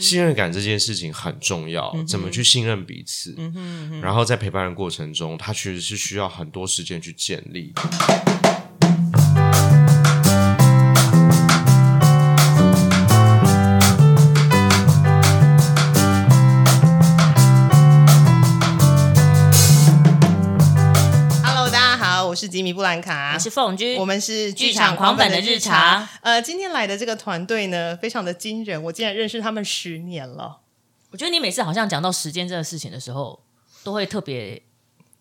[0.00, 3.36] 信任感这件事情很重要，怎么去信任彼此？
[4.02, 7.72] 然后在陪伴的过程中，他其实是需要很多时间去建立。
[22.90, 26.08] 兰卡，我是凤君，我们是剧场狂粉的日常。
[26.22, 30.62] 呃，今天来的这个团队呢，非常的惊人，我竟然认识他们十年了。
[31.12, 33.44] 我觉得你每次好像讲到时间这个事情的时候，
[33.84, 34.60] 都会特别。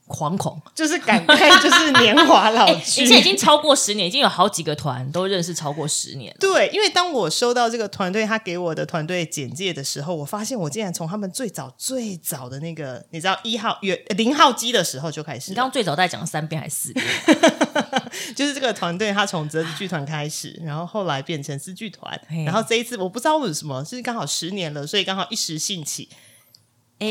[0.10, 3.06] 惶恐，就是感慨，就是年华老 去。
[3.06, 6.36] 现在已经超过十年，已经有好几个团都认识超过十年。
[6.40, 15.52] 对，因为当我收到这个团队他给我的团队简介的时候，我发现我竟然从他们最早最早的那个，你知道一号、月零号机的时候就开始。
[15.52, 17.06] 你刚刚最早在讲三遍还是四遍？
[18.36, 26.10] 就是这个团队，他从折子剧团开始，然后后来变成四剧团，然后这一次我不知道为什么，是刚好十年了，所以刚好一时兴起。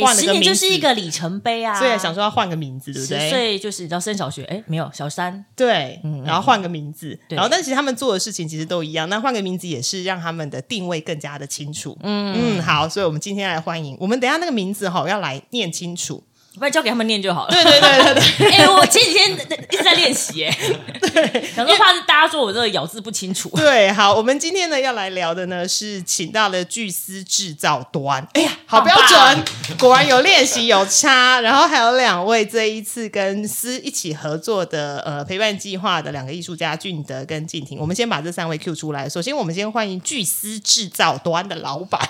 [0.03, 1.79] 换十年就是一个里程碑啊！
[1.79, 3.19] 所以想说要换个名字，对不对？
[3.19, 11.97] 十岁就是你知道升小学，哎，没有小三，对，然后换个名字，然后但其实他们做的事情其实都一样，那换个名字也是让他们的定位更加的清楚。
[12.03, 16.23] 嗯嗯，好，所以我们今天来欢迎，我们等下那个名字哈要来念清楚。
[16.59, 17.51] 不然交给他们念就好了。
[17.51, 18.51] 对对对对对。
[18.59, 19.31] 哎，我前几天
[19.71, 20.59] 一直在练习，哎，
[21.01, 23.49] 对，想说怕是大家说我这个咬字不清楚。
[23.57, 28.27] 对，好，我们今天呢要来聊的呢是请到了巨丝制造端。
[28.35, 29.45] 哎呀，好标准，
[29.79, 31.41] 果然有练习有差。
[31.41, 37.79] 然后还有两位这一次跟丝一起合作的呃陪伴计划的两个艺术家俊德跟静婷。
[37.79, 39.09] 我们先把这三位 Q 出来。
[39.09, 42.01] 首先，我们先欢迎巨丝制造端的老板。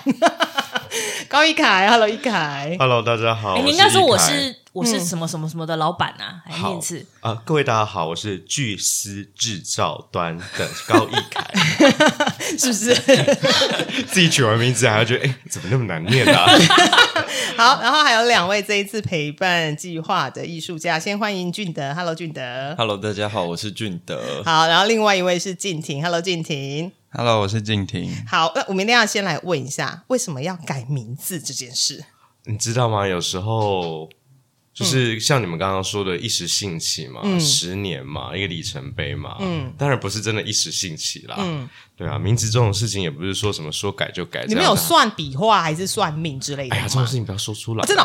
[1.27, 3.57] 高一凯，Hello，一凯，Hello，大家好。
[3.57, 6.43] 你应该说我是我是什么什么什么的老板啊？
[6.45, 7.33] 还念次啊？
[7.43, 11.43] 各位大家好，我是巨思制造端的高一凯，
[12.57, 12.93] 是不是？
[14.05, 16.45] 自己取完名字还要觉得哎，怎么那么难念啊？
[17.57, 24.43] 好，然后还有两位这一次陪伴计划的艺术家，先欢迎俊德，Hello，俊德，Hello，大家好，我是俊德。
[24.45, 26.91] 好，然后另外一位是静婷，Hello，静婷。
[27.11, 28.15] Hello，我是静婷。
[28.27, 32.05] 好，那我们一定要先来问一下，为什么要改名字这件事？
[32.45, 33.07] 你知道吗？
[33.07, 34.07] 有时候
[34.79, 39.35] 就是像你们刚刚说的，一时兴起嘛，十年嘛，一个里程碑嘛。
[39.39, 41.35] 嗯，当然不是真的一时兴起啦。
[41.39, 44.45] 嗯，对啊，名字这种事情也不是说什么说改就改。
[44.47, 46.75] 你们有算笔画还是算命之类的？
[46.75, 47.85] 哎呀，这种事情不要说出来。
[47.85, 48.03] 真的，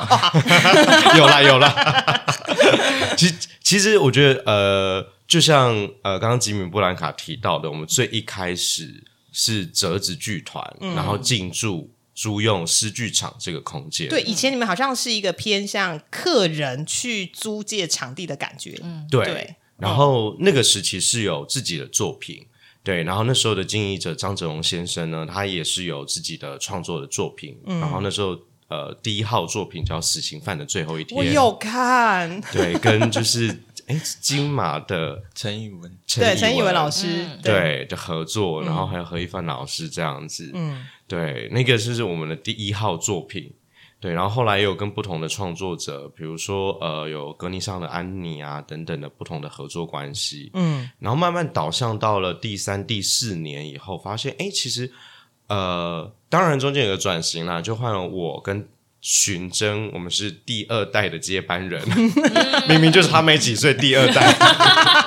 [1.16, 2.24] 有啦有啦。
[3.16, 5.14] 其实其实我觉得呃。
[5.26, 9.02] 就像呃，刚刚吉米布兰卡提到的，我们最一开始
[9.32, 10.62] 是折子剧团，
[10.94, 14.08] 然后进驻租用诗剧场这个空间。
[14.08, 18.78] 对，以前你们好像是一个偏向客人去租借场地的感觉。
[18.82, 19.56] 嗯，对。
[19.76, 22.46] 然后那个时期是有自己的作品，
[22.82, 23.02] 对。
[23.02, 27.58] 然后那时候的经营者张哲荣先生呢，他也是有自己的创作的作品。
[27.66, 28.38] 然后那时候
[28.68, 32.40] 呃，第一号作品叫《死刑犯的最后一天》，我有看。
[32.52, 33.54] 对，跟就是。
[33.86, 43.52] 哎，金马的陈以文，对陈以文老师对的合作，然后还有何一帆老师这样子，嗯，对，那个是我们的第一号作品，
[44.00, 54.90] 对，然后后来也有跟不同的创作者，比如说呃，有格尼上的安妮啊等等的不同的合作关系，嗯，然后慢慢导向到了第三、第四年以后，发现哎，其实
[55.48, 58.68] 呃，当然中间有个转型啦，就换了我跟。
[59.06, 61.86] 寻真，我们是第二代的接班人，
[62.66, 64.32] 明明就是他没几岁，第二代。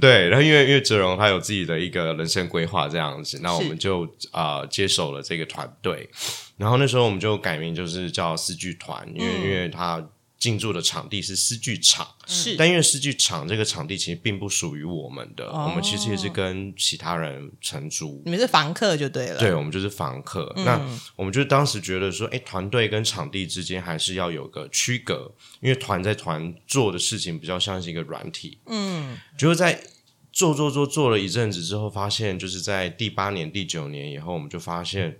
[0.00, 6.08] 对，然后因为因为哲荣他有自己的一个人生规划这样子，那我们就啊接手了这个团队，
[6.56, 10.04] 然后那时候我们就改名就是叫四剧团，因为因为他。
[10.40, 20.50] 进驻的场地是诗剧场，是，但因为诗剧场这个场地其实并不属于我们的，我们其实也是跟其他人承租，你们是房客就对了，对，我们就是房客。
[20.64, 20.80] 那
[21.14, 25.30] 我们就当时觉得说，哎，团队跟场地之间还是要有个区隔，
[25.60, 29.78] 因为团在团做的事情比较像是一个软体，嗯，就是在
[30.32, 35.18] 做做做做了一阵子之后，发现就是在第八年、第九年以后，我们就发现，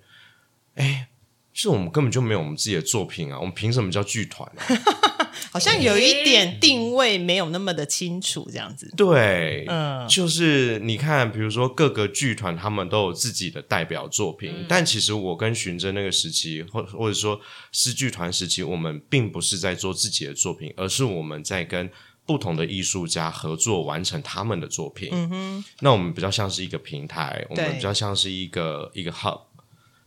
[0.76, 1.08] 哎。
[1.52, 3.38] 是我们根本就没有我们自己的作品啊！
[3.38, 4.50] 我们凭什么叫剧团？
[5.52, 8.92] 好像有一点定位没有那么的清楚，这样子。
[8.96, 17.40] 对，嗯，就是你看，比如说各个剧团，他们都有自己的代表作品，但其实我跟寻真那个时期，或或者说
[17.72, 21.90] 诗剧团时期，我们并不是在做自己的作品，而是我们在跟
[22.24, 25.08] 不同的艺术家合作完成他们的作品。
[25.10, 29.40] 嗯哼，那我们比较像是一个平台，我们比较像是一个一个 hub。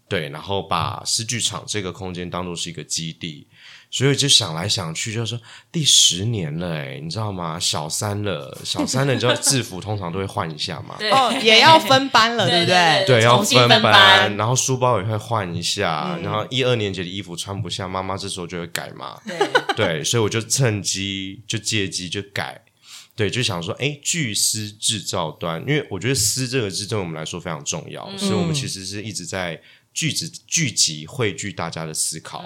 [0.07, 3.47] 对，然后把诗剧场这个空间当做是一个基地，
[3.89, 5.39] 所以就想来想去，就说
[5.71, 7.59] 第十年了，哎，你知道吗？
[7.59, 10.95] 小三了，小三了，你知道 制服通常都会换一下嘛？
[10.99, 13.03] 对哦，也要分班了， 对不对？
[13.07, 19.19] 对，要分班，班然后书包也会换一下，然后一二年级的衣服穿不下，妈妈这时候就会改嘛。
[19.25, 19.37] 对，
[19.75, 22.61] 对，所以我就趁机就借机就改，
[23.15, 29.59] 对，就想说，哎，巨丝制造端，因为我觉得“丝”这个字对我们来说非常重要，所以我们其实是一直在
[29.93, 32.43] 聚集、聚集、汇聚大家的思考。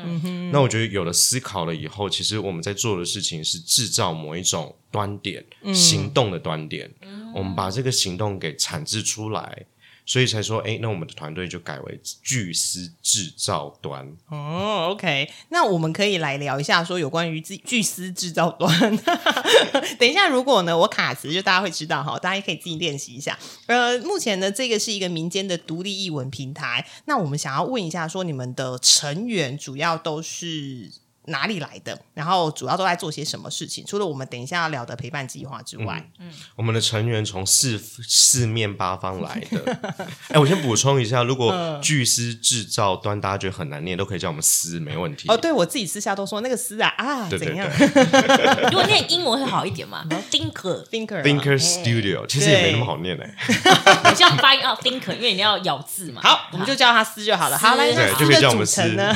[0.51, 6.91] 那我觉得有了思考了以后，其实我们在做的事情是制造某一种端点，行动的端点，
[7.33, 9.65] 我们把这个行动给产制出来。
[10.07, 14.07] 所以才说，哎，那我们的团队就改为巨丝制造端。
[14.29, 18.97] 哦，OK，那我们可以来聊一下，说有关于巨巨丝制造端。
[19.99, 23.37] 等一下，如果呢我卡词，就大家会知道哈，大家也可以自己练习一下。
[23.65, 26.87] 呃，目前呢，这个是一个民间的独立译文平台。
[27.03, 30.89] 那我们想要问一下，说你们的成员主要都是？
[31.27, 31.97] 哪里来的？
[32.13, 33.85] 然后主要都在做些什么事情？
[33.85, 39.79] 除了我们等一下要聊的陪伴计划之外，嗯，我们的成员从四四面八方来的。
[40.29, 45.27] 哎，我先补充一下，如果巨师制造端大家觉得很难念，都可以叫我们师，没问题。
[45.27, 47.69] 哦，对我自己私下都说那个师啊啊，怎样？
[48.71, 53.35] 如果念英文会好一点嘛？Thinker Thinker Thinker Studio 其实也没那么好念哎，
[54.09, 56.21] 你像发音啊 Thinker，因为你要咬字嘛。
[56.23, 57.57] 好，我们就叫他师就好了。
[57.57, 59.13] 好，来，对，就可以叫我们师呢。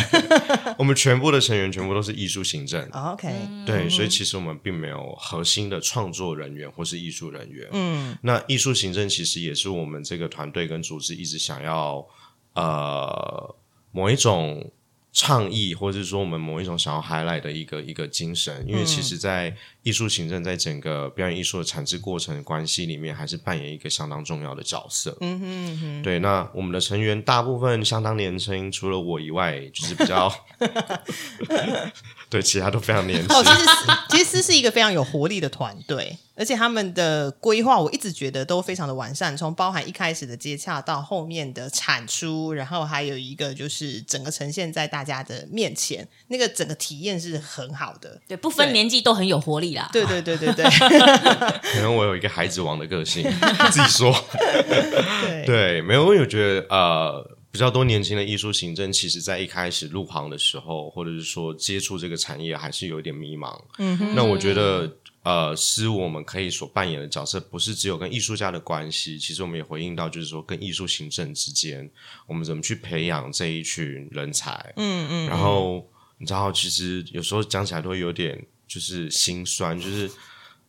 [0.78, 2.01] 我们全部的成员全部都。
[2.02, 3.32] 都是艺术行政，OK，
[3.66, 7.70] 对，所以其实我们并没有核心的创作人员或是艺术人员。
[7.72, 12.06] 嗯，那艺术行政其实也是我们这个团队跟组织一直想要
[12.54, 13.56] 呃
[13.92, 14.72] 某一种。
[15.14, 25.18] 倡议，或者是说我们某一种想要 highlight 的一个一个精神，因为其实，在艺术行政在整个表演艺术的产制过程关系里面，还是扮演一个相当重要的角色。
[25.22, 26.20] 嗯哼哼，对。
[26.20, 30.32] 那我们的成员大部分相当年轻，除了我以外，就是比较
[32.30, 33.44] 对，其他都非常年轻。
[33.44, 33.68] 其实，
[34.10, 36.18] 其实是一个非常有活力的团队。
[36.34, 48.20] 而且他们的规划，我一直觉得都非常的完善，从包含一开始的接洽到后面的产出，然后还有一个就是整个呈现在大家的面前，那个整个体验是很好的。
[48.28, 49.90] 对，不分年纪都很有活力啦。
[49.92, 50.66] 对对对对对。
[51.74, 53.24] 可能我有一个孩子王的个性，
[53.72, 54.14] 自己说。
[54.32, 63.60] 对对，没有，因为我觉得呃，比较多年轻的艺术行政，其实在一开始入行的时候，或者是说接触这个产业，还是有一点迷茫。
[63.78, 64.98] 嗯，那我觉得。
[65.24, 69.20] 呃，是我们可以所扮演的角色，不是只有跟艺术家的关系。
[69.20, 71.88] 其实我们也回应到，就是说跟艺术行政之间，
[72.26, 74.74] 我们怎么去培养这一群人才。
[74.78, 75.28] 嗯嗯。
[75.28, 75.88] 然后
[76.18, 80.10] 你知道，其实有时候讲起来都会有点就是心酸，就是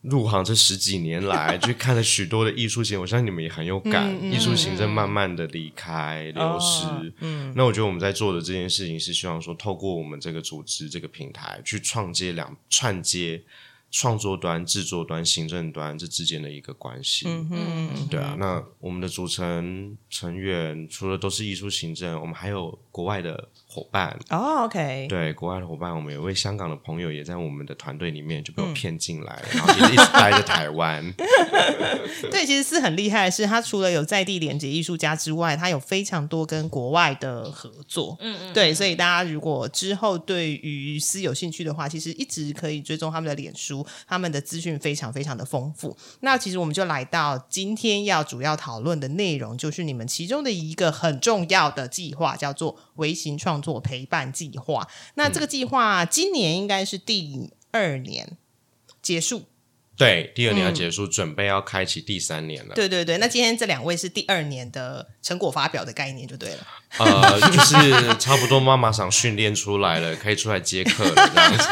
[0.01, 4.13] 入行这十几年来，去看了许多的艺术节，我相信你们也很有感。
[4.29, 7.13] 艺术行政慢慢的离开、流失。
[7.21, 7.53] 嗯。
[7.55, 13.43] 那我觉得我们在做的这件事情，是希望说，透过我们这个组织、这个平台，去创接两串接。
[13.95, 18.35] 创作端、制作端、行政端这之间的一个关系，嗯嗯，对啊。
[18.39, 24.65] 那我们的组成成员除了都是艺术行政，我们还有国外的伙伴哦。
[24.65, 31.03] OK，对，国外的伙伴，我们有位香港的朋友也在我们的团队里面，就被我骗进来，然后一直待在台湾。
[32.29, 38.15] 对，其实是很厉害的是，他除了有在地连接艺术家之外，他有非常多跟国外的合作。
[38.19, 43.85] 嗯嗯，对，所以大家如果之后对于私有兴趣的话，其实一直可以追踪他们的脸书。
[44.07, 45.95] 他们的资讯非常非常的丰富。
[46.19, 54.87] 那其实我们就来到今天要主要讨论的内容，就是你们其中的一个很重要的计划，叫做微型创作陪伴计划。
[55.15, 58.37] 那这个计划今年应该是第二年
[59.01, 59.43] 结束。
[59.95, 62.73] 对，第二年要结束，准备要开启第三年了。
[62.73, 66.67] 对对对，那今天这两位是第二年的成果发表的概念就对了。
[66.99, 71.67] 呃，就是差不多妈妈想训练出来了，可以出来接客了这样子。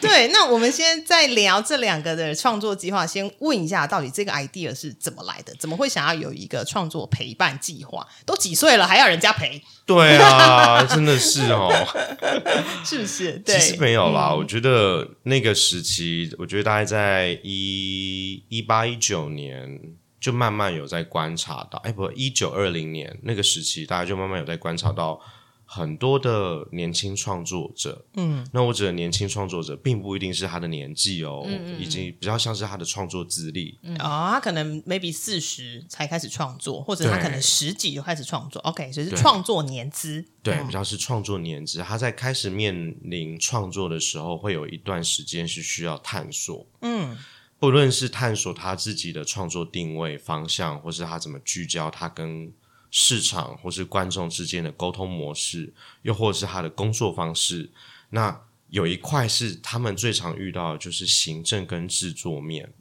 [0.00, 5.54] 对，那我们先在聊这两个的创作计划，先问一下，到底这个 idea 是怎么来的？
[5.58, 8.06] 怎么会想要有一个创作陪伴计划？
[8.24, 9.62] 都几岁了，还要人家陪？
[9.84, 11.70] 对啊，真的是哦，
[12.84, 13.42] 是不是？
[13.44, 19.78] 其实没有啦，我觉得那个时期，我觉得大概在一一八一九年，
[20.26, 25.20] 就慢慢有在观察到，哎，不，一九二零年那个时期，大家就慢慢有在观察到。
[25.68, 31.44] 很多的年轻创作者，嗯，那我指的年轻创作者，并不一定是他的年纪哦，
[31.76, 47.16] 以及比较像是他的创作资历，哦，他可能 maybe 四十才开始创作，或者他可能十几就开始创作，OK，所以是创作年资，对，比较是创作年资，他在开始面临创作的时候，会有一段时间是需要探索，嗯，
[47.58, 52.52] 不论是探索他自己的创作定位方向，或是他怎么聚焦他跟。
[52.88, 57.68] 市场或是观众之间的沟通模式，又或是他的工作方式。
[58.10, 62.72] 那有一块是他们最常遇到的，就是行政跟制作面。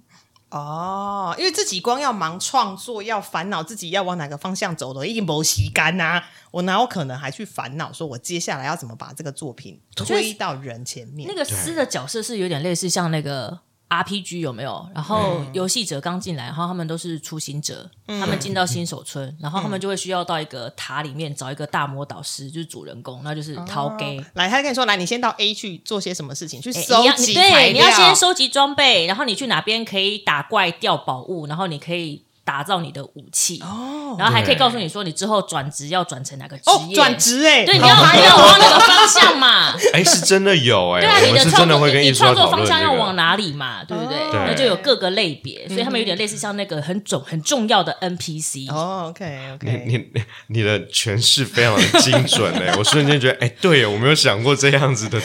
[0.51, 6.23] 哦，因为自己光要忙创作，要烦恼自己要往哪个方向走的，已经没洗干呐。
[6.51, 11.27] 我哪有可能还去烦恼，说我接下来要怎么把这个作品推到人前面？
[11.27, 13.64] 那个诗的角色是有点类似像那个。
[13.87, 14.87] RPG 有没有？
[14.93, 24.19] 然后游戏者刚进来，然后他们都是初心者，他们进到新手村，然后他们就会需要到一个塔里面找一个大魔导师，就是主人公，那就是陶给。
[24.33, 26.59] 来，他跟你说，来，你先到 A 去做些什么事情？
[26.61, 32.24] 去收集对，你要先收集装备，然后你去哪边可以打怪掉宝物，然后你可以。
[32.45, 36.95] 打造你的武器，哦，然后还可以告诉你说，你之后转职要转成哪个职业？
[36.95, 39.73] 转职哎，对，你要你要往哪个方向嘛？
[39.93, 43.83] 哎，是真的有哎，对啊，你的创作你创作方向要往哪里嘛？
[43.83, 44.17] 对不对？
[44.31, 48.71] 那就有各个类别，所以他们有点类似像那个很重很重要的 NPC。
[48.71, 55.19] 哦，OK OK，你你你的诠释非常的精准哎，我瞬间觉得哎，对我没有想过这样子的。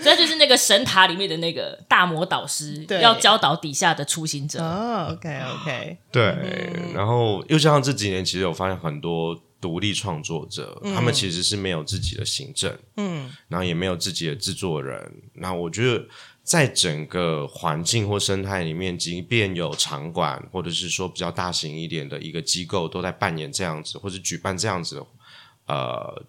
[0.00, 4.62] 所以就是那个神塔里面的那个大魔导师，要教导底下的初心者。
[4.62, 6.70] 哦，OK OK，对。
[6.94, 15.12] 然后又加上这几年，其实我发现很多独立创作者，他们其实是没有自己的行政，嗯，然后也没有自己的制作人。
[15.34, 16.06] 那我觉得，
[16.42, 25.06] 在整个环境或生态里面，即便有场馆，或者是说比较大型一点的一个机构，都在扮演这样子，或者举办这样子的
[25.66, 26.22] 呃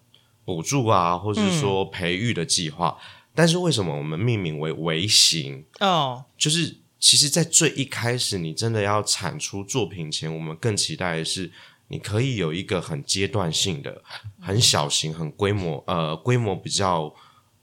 [0.44, 2.96] 补助啊，或者是说培育的计划。
[3.34, 5.64] 但是为什么我们命名为微型？
[5.78, 11.50] 哦，就是其实，在最一开始，你真的要产出作品前，我们更期待的是，
[11.88, 14.02] 你可以有一个很阶段性的、
[14.40, 17.14] 很小型、很规模呃规模比较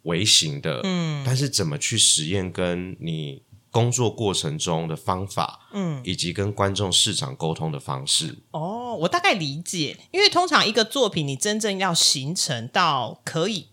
[0.04, 8.40] 微型的，嗯，但是怎么去实验，跟你工作过程中的方法，嗯，以及跟观众市场沟通的方式。
[8.52, 13.68] 哦，我大概理解，因为通常一个作品，你真正要形成到可以。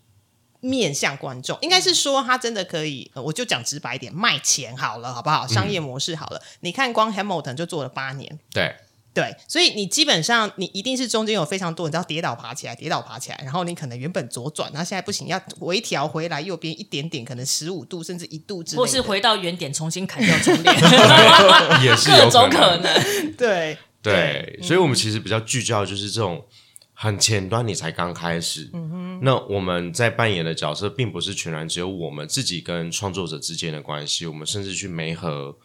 [0.65, 5.47] 面向观众，应该是说他真的可以，我就讲直白一点，卖钱好了，好不好？
[5.47, 8.75] 商业模式好了，你看光 Hamilton 就做了八年，对。
[9.13, 20.75] 对，所以你基本上你一定是中间有非常多，你知道跌倒爬起来，跌倒爬起来，然后你可能原本左转，然后现在不行，要微调回来右边一点点，可能十五度甚至一度之，或是回到原点重新砍掉重练，
[21.85, 23.79] 也是各种可能，对。
[24.03, 26.45] 对，所以我们其实比较聚焦就是这种。
[26.97, 28.71] 很前端，你才刚开始。
[29.25, 34.27] 那我们在扮演的角色，并不是全然只有我们自己跟创作者之间的关系。
[34.27, 35.57] 我们甚至去媒合，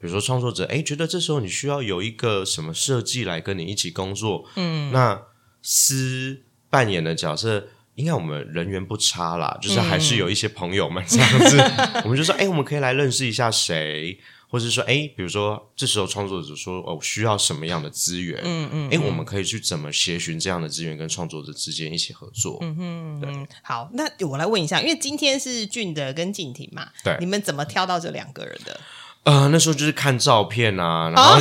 [0.00, 4.48] 比如说创作者，哎，觉得这时候你需要有一个什么设计来跟你一起工作。
[4.54, 5.20] 嗯，那
[5.60, 11.58] 司扮演的角色，应该我们人缘不差啦，就是还是有一些朋友们这样子。
[12.04, 14.20] 我们就说，哎，我们可以来认识一下谁。
[14.50, 18.40] 或者说，哎，比如说，这时候创作者说，哦，需要什么样的资源？
[18.42, 22.58] 嗯嗯，哎，我们可以去怎么协寻这样的资源，跟创作者之间一起合作？
[22.62, 23.48] 嗯哼，对。
[23.62, 28.80] 好，那我来问一下，因为今天是俊德跟静婷嘛，对，你们怎么挑到这两个人的？
[29.24, 31.38] 呃，那时候就是看照片啊，然后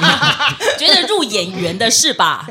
[0.78, 2.48] 觉得入演员的是吧？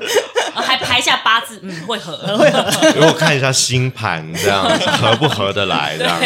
[0.54, 2.92] 还排下八字，嗯，会合，会合。
[2.96, 4.64] 如果看一下星盘，这样
[4.98, 5.98] 合不合得来？
[5.98, 6.20] 这样，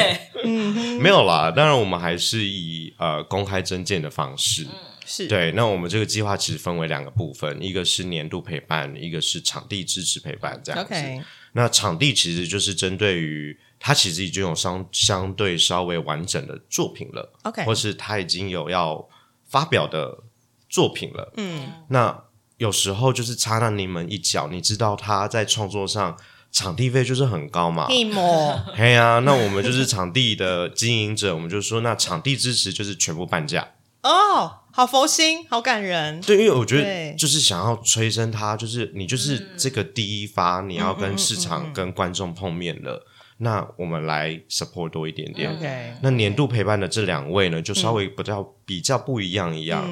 [0.43, 1.51] 嗯，没有啦。
[1.51, 4.67] 当然，我们还是以呃公开征件的方式，
[5.05, 5.51] 是对。
[5.53, 10.93] 那我们这个计划其实分为两个部分，一个是年度陪伴，一个是场地支持陪伴，这样子。
[11.53, 19.07] 那场地其实就是针对于他其实已经有相相对稍微完整的作品了，OK，或是他已经有要
[19.47, 20.23] 发表的
[20.69, 22.23] 作品了，嗯，那。
[22.57, 26.17] 有时候就是差那临门一脚，你知道他在创作上
[26.53, 27.87] 场地费就是很高嘛？
[27.89, 33.69] 一模，嘿呀，那我们就是场地的经营者，我们就说那场地支持就是全部半价
[34.03, 36.21] 哦，好佛心，好感人。
[36.21, 43.05] 对，因为我觉得就是想要催生他，就是你就是这个第一发，你要跟市场跟观众碰面了。
[43.43, 45.99] 那我们来 support 多一点点。
[46.01, 49.85] 那年度陪伴的这两位呢，就稍微比较比较不一样一样。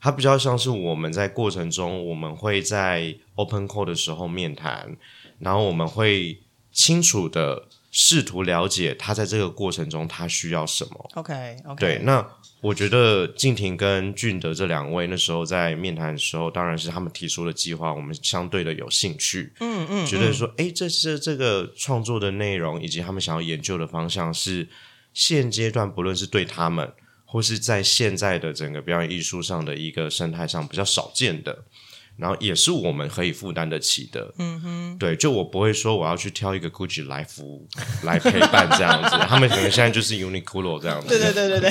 [0.00, 4.96] 它比较像是我们在过程中，我们会在 open call 的时候面谈，
[5.38, 6.38] 然后我们会
[6.70, 11.10] 清楚的试图了解他在这个过程中他需要什么。
[11.14, 11.80] OK，OK。
[11.80, 12.26] 对，那。
[12.60, 19.52] 我觉得静婷跟俊德这两位那时候在面谈的时候，当然是他们提出的计划，我们相对的有兴趣。
[19.60, 24.66] 嗯嗯，觉得说，哎，这是这个创作的内容以及他们想要研究的方向，是
[25.14, 26.92] 现阶段不论是对他们，
[27.24, 31.64] 或是在现在的整个表演艺术上的一个生态上比较少见的。
[32.18, 34.34] 然后也是我们可以负担得起的。
[34.38, 37.66] 嗯哼，对，就我不会说我要去挑一个 Gucci 来服
[38.02, 41.08] 来陪伴这样子，他们可能现在就是 Uniqlo 这样子。
[41.08, 41.70] 对对对对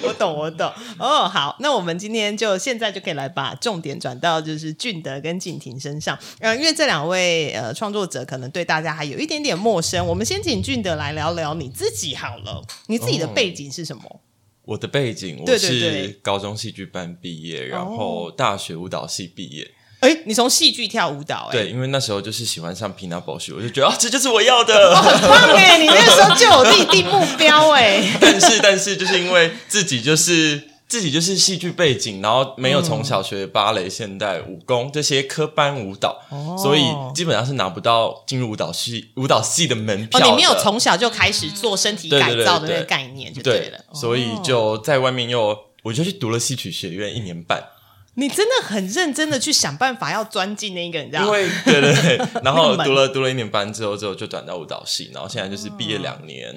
[0.08, 0.72] 我懂我懂。
[0.98, 6.16] 哦，好，那我们今天就现在就可以来把重点转到就是俊德跟静婷身上。
[6.38, 14.20] 呃，因为这两位呃创作者可能对大家还有一点点陌生，我们先请俊德来聊聊你自己好了，你自己的背景是什么？
[14.66, 19.70] 我的背景，我是高中戏剧班毕业，然后大学舞蹈系毕业。
[20.00, 24.96] 哎，你从戏剧跳舞蹈，哎，对，因为那时候就是喜欢上 Pina Bausch，我就觉得啊，这就是我要的。
[24.96, 28.02] 很棒哎，你那时候就有立定目标哎。
[28.20, 36.20] 但是，但是，就是因为自己就是自己就是戏剧背景，然后没有从小学芭蕾、现代武功这些科班舞蹈，
[36.60, 36.82] 所以
[37.14, 39.76] 基本上是拿不到进入舞蹈系舞蹈系的。
[39.76, 43.78] 门票哦，你没有从小就开始做身体改造的那个概念就对了。
[43.92, 47.62] 所以就在外面又我就去读了戏曲学院一年半。
[48.14, 51.26] 你真的很认真的去想办法要钻进那个，你知道吗？
[51.26, 56.54] 因为对对对， 然后读了读了一年班之后，之后就转到舞蹈系，然后现在就是毕业两年，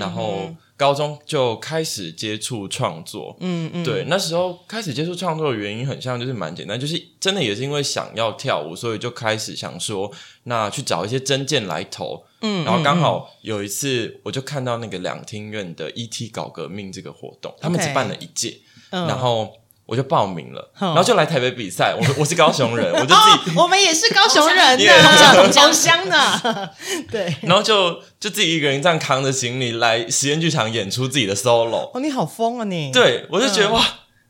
[0.00, 10.10] 然后高中就开始接触创作，嗯嗯，对，那时候开始接触创作的原因很像，就是蛮简单，就是真的也是因为想要跳舞，所以就开始想说，
[10.44, 18.58] 那去找一些真件来投，嗯，然后刚好有一次我就看到那个两厅院的 ET 搞革命这个活动，他们只办了一届，
[18.90, 19.52] 然后。
[19.86, 21.94] 我就报名了，然后就来台北比赛。
[21.94, 26.70] 我我是高雄人， 我就自己，哦，我们也是高雄人你也是呢，同乡同乡呢。
[27.12, 31.90] 对，然后就就自己一个人这样扛着行李来实验剧场演出自己的 solo。
[31.92, 32.90] 哦，你好疯啊你！
[32.92, 33.84] 对我就觉得、哇，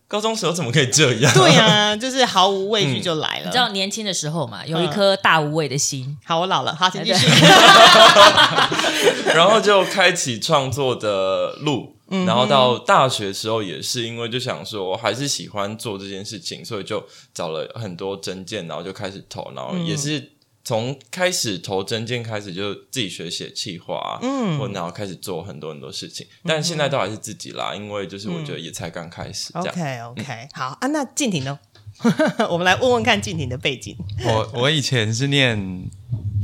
[0.08, 1.32] 高中时候怎么可以这样？
[1.32, 3.44] 对呀，就是毫无畏惧就来了。
[3.44, 6.18] 你知道年轻的时候嘛，有一颗大无畏的心。
[6.25, 7.28] 好，我老了，好，请继续。
[9.32, 11.93] 然后就开启创作的路。
[12.08, 20.32] 然后到大学时候也是，因为就想说，我还是喜欢做这件事情，所以就找了很多证件，然后就开始投，然后也是
[20.64, 29.52] 从开始投证件开始，就自己学写企划，嗯，或然后开始做很多很多事情，但现在都还是自己啦，因为就是我觉得也才刚开始。
[29.54, 31.58] 这样 OK OK，好啊，那静婷呢？
[32.50, 33.96] 我们来问问看静婷的背景。
[34.25, 35.88] 我我以前是念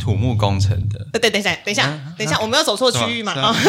[0.00, 3.33] 土木工程的，呃，对，等一下，等一下，等一下，我没有走错区域嘛？
[3.38, 3.54] 啊，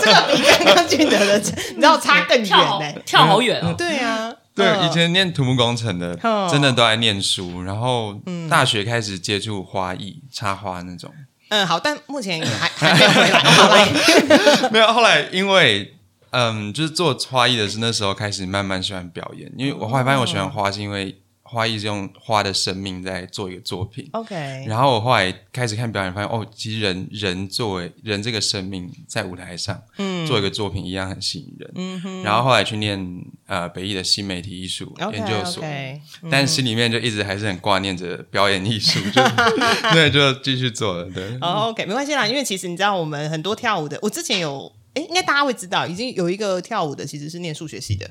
[0.00, 3.00] 这个比刚刚俊德的，你知道差更远呢。
[3.04, 3.74] 跳好远哦！
[3.76, 8.18] 对啊，对，嗯以前念土木工程的哦，真的都在念书，然后
[8.48, 11.12] 大学开始接触花艺、插花那种。
[11.50, 15.94] 嗯，好，但目前还还没有回来， 没有，后来因为
[16.30, 24.08] 嗯，就是做花艺的是那时候开始慢慢喜欢表演，因为我后来发现我喜欢花是因为花艺是用花的生命在做一个作品。
[24.12, 24.34] OK，
[24.66, 31.72] 然后我后来开始看表演，发现哦，其实人人作为人这个生命在舞台上，嗯，做一个作品一样很吸引人。
[31.76, 32.22] 嗯哼。
[32.22, 35.64] 然后后来去念呃北艺的新媒体艺术研究所
[36.30, 39.22] 但心里面就一直还是很挂念着表演艺术，就
[39.92, 41.10] 对，就继续做了。
[41.10, 48.10] 对，哦，OK，没关系啦，因为其实你知道，我们很多跳舞的，我之前有，哎，应该大家会知道，已经有一个跳舞的其实是念数学系的，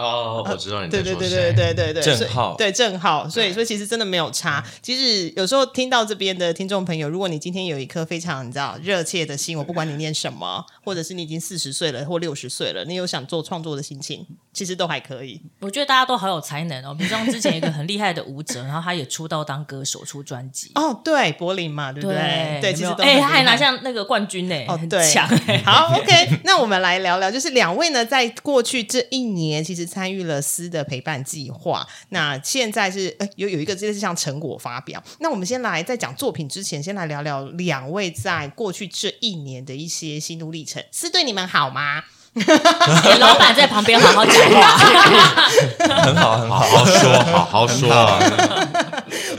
[0.00, 4.64] 哦，我知道你在说对对对对对对对，所以郑浩对正好，所以说其实真的没有差。
[4.82, 15.40] 其实有时候听到这边的听众朋友，如果你今天有一颗非常你知道热切的心，我不管你念什么，或者是你已经四十岁了或六十岁了，你有想做创作的心情，其实都还可以。
[15.60, 16.94] 我觉得大家都好有才能哦。
[16.96, 20.72] 比如像之前一个很厉害的舞者， 然后他也出道当歌手，出专辑。
[20.74, 22.58] 哦，对，柏林嘛，对不对？
[22.60, 25.62] 对，其实都哎，他还拿下那个冠军呢，很哦对强哎。
[25.64, 31.86] 好，OK， 那我们来聊聊，就是两位呢，在过去这一年，其实参与了诗的陪伴计划。
[32.08, 35.02] 那现在是呃有有一个这是像成果发表。
[35.20, 40.82] 那我们先来在讲作品之前，先来聊聊两位在过去这一年的一些心路历程。
[40.90, 42.02] 思对你们好吗？
[42.40, 44.78] 哎老板在旁边好好讲话。
[46.04, 46.60] 很好很好。
[46.60, 48.18] 好好说， 好好说啊。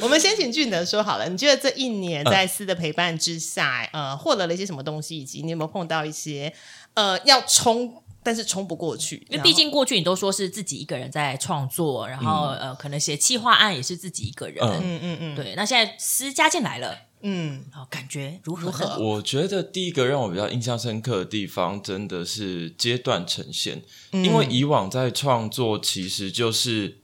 [0.02, 6.52] 我们先请俊德说好了，你觉得这一年在思的陪伴之下，呃，获得了一些什么东西，以及你有没有碰到一些
[6.96, 9.26] 呃要冲但是冲不过去？
[9.30, 14.58] 因为毕竟过去你都说是自己一个人在创作，然后、呃，可能写企划案也是自己一个人。
[14.64, 18.66] 嗯嗯嗯嗯对，那现在私加进来了，嗯，好，感觉如何？
[18.66, 23.82] 如何我觉得第一个让我比较印象深刻的地方，真的是阶段呈现。
[24.12, 27.00] 因为以往在创作，其实就是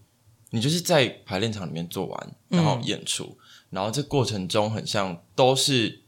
[0.52, 3.38] 你就是在排练场里面做完，然后演出，
[3.70, 6.04] 然后这过程中很像都是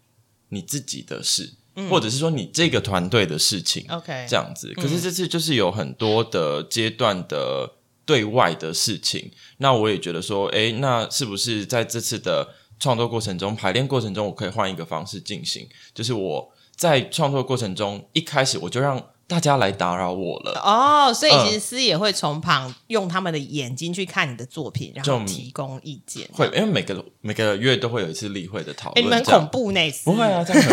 [0.50, 1.56] 你自己的事，
[1.87, 3.85] 或者是说你这个团队的事情。
[3.89, 4.73] OK，这样子。
[4.73, 7.71] 可是这次就是有很多的阶段的
[8.05, 15.69] 对外的事情，那我也觉得说，诶，那是不是在这次的创作过程中、排练过程中，我可以换一个方式进行？
[15.93, 20.59] 就是我在创作过程中一开始我就让大家来打扰我了。
[20.65, 26.27] 哦，所以其实司也会从旁用他们的眼睛去看你的作品，然后提供意见。
[26.33, 29.05] 会，因为每个每个月都会有一次例会的讨论。
[29.05, 30.65] 你们恐怖那次不会啊，这样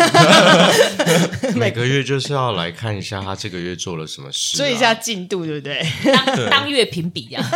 [1.55, 5.87] 每个月就是要来看一下他这个月做了什么事，追一下进度，对不对？
[6.05, 7.47] 当 当月评比呀。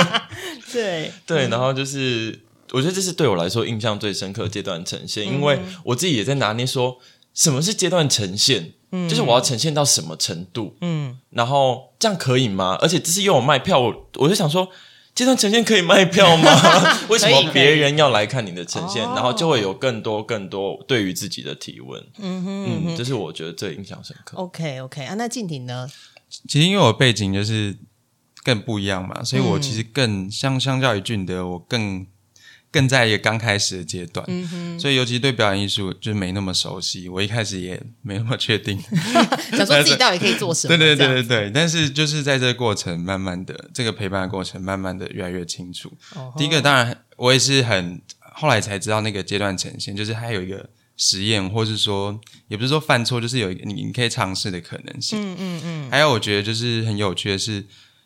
[0.72, 2.40] 对对，然后就是
[2.72, 6.98] 我觉得这是对我来说印象最深刻阶段呈现，因为我自己也在拿捏说
[7.34, 8.72] 什么是阶段呈现。
[8.90, 10.76] 嗯，就是我要呈现到什么程度？
[10.80, 12.76] 嗯，然后这样可以吗？
[12.80, 14.68] 而且这是用我卖票，我我就想说，
[15.14, 16.50] 这段呈现可以卖票吗？
[17.08, 19.02] 为什么别人要来看你的呈现？
[19.02, 22.02] 然后就会有更多更多对于自己的提问。
[22.18, 24.36] 嗯哼，嗯，这是我觉得最印象深刻。
[24.38, 25.88] OK OK 啊，那静婷呢？
[26.48, 27.76] 其实因为我背景就是
[28.42, 32.06] 更不一样嘛，所以我其实更相相较于俊德，我更。
[32.70, 34.26] 更在一个刚开始的阶段，
[34.78, 37.08] 所以尤其对表演艺术就是没那么熟悉。
[37.08, 38.78] 我一开始也没那么确定，
[39.56, 40.76] 想说自己到底可以做什么。
[40.76, 41.50] 对对对对对。
[41.50, 45.90] 但是就是在这个过程，慢慢的这个陪伴的过程，慢慢的越来越清楚。
[46.36, 55.18] 第一个当然我也是很后来才知道那个阶段呈现，就是还有一个实验，或是说也不是说犯错，就是有一个你你可以尝试的可能性。
[55.18, 55.90] 嗯嗯嗯。
[55.90, 57.64] 还有我觉得就是很有趣的是，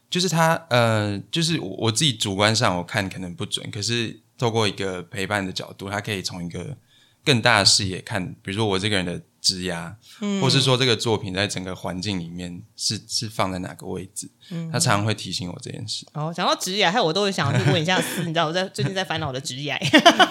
[0.09, 4.21] 就是他呃，就是我自己主观上我看可能不准，可是。
[4.43, 6.77] 透过一个陪伴的角度，他可以从一个
[7.25, 9.97] 更大的视野看，比如说我这个人的枝压，
[10.41, 14.29] 或是说这个作品在整个环境里面是是放在哪个位置，
[14.73, 16.05] 他常常会提醒我这件事。
[16.15, 19.79] 哦，讲到职业，还有我都会想要去问一下思，你知道我在最近在烦恼的职业，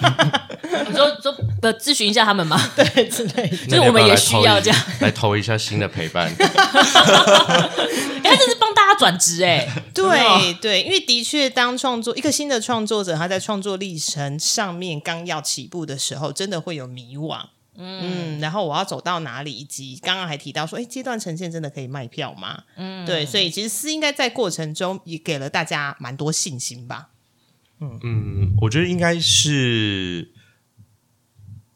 [0.88, 2.58] 你说说的咨询一下他们吗？
[2.76, 6.34] 对，之类， 就是我们也需要这样来投一下新的陪伴。
[6.38, 17.42] 他这是帮大家转职哎，对对，因为的确，当创作一个新的创作者，他在创作历程上面刚要起步的时候，真的会有迷惘，
[17.76, 19.52] 嗯，然后我要走到哪里？
[19.52, 22.64] 以及刚刚还提到说，哎，阶段呈现真的可以卖票吗？
[22.78, 27.10] 嗯，对，所以其实是应该在过程中也给了大家蛮多信心吧。
[27.82, 30.32] 嗯嗯，我觉得应该是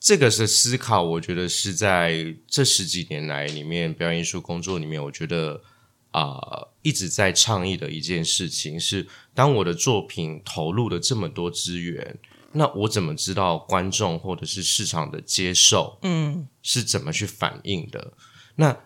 [0.06, 5.64] 这个是思考，我觉得是在这十几年来里面表演艺术工作里面，我觉得。
[6.12, 6.40] 啊，
[6.82, 12.18] 一直在倡议的一件事情是：当我的作品投入了这么多资源，
[12.54, 16.00] 那我怎么知道观众或者是市场的接受？
[16.04, 18.14] 嗯，是怎么去反应的？
[18.56, 18.78] 那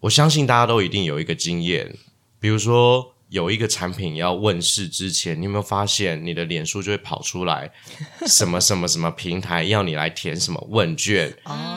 [0.00, 1.98] 我相信大家都一定有一个经验，
[2.40, 3.14] 比如说。
[3.30, 7.70] 有一个产品要问世之前，你有没有发现你的脸书就会跑出来
[8.26, 11.36] 什么什么什么平台要你来填什么问卷，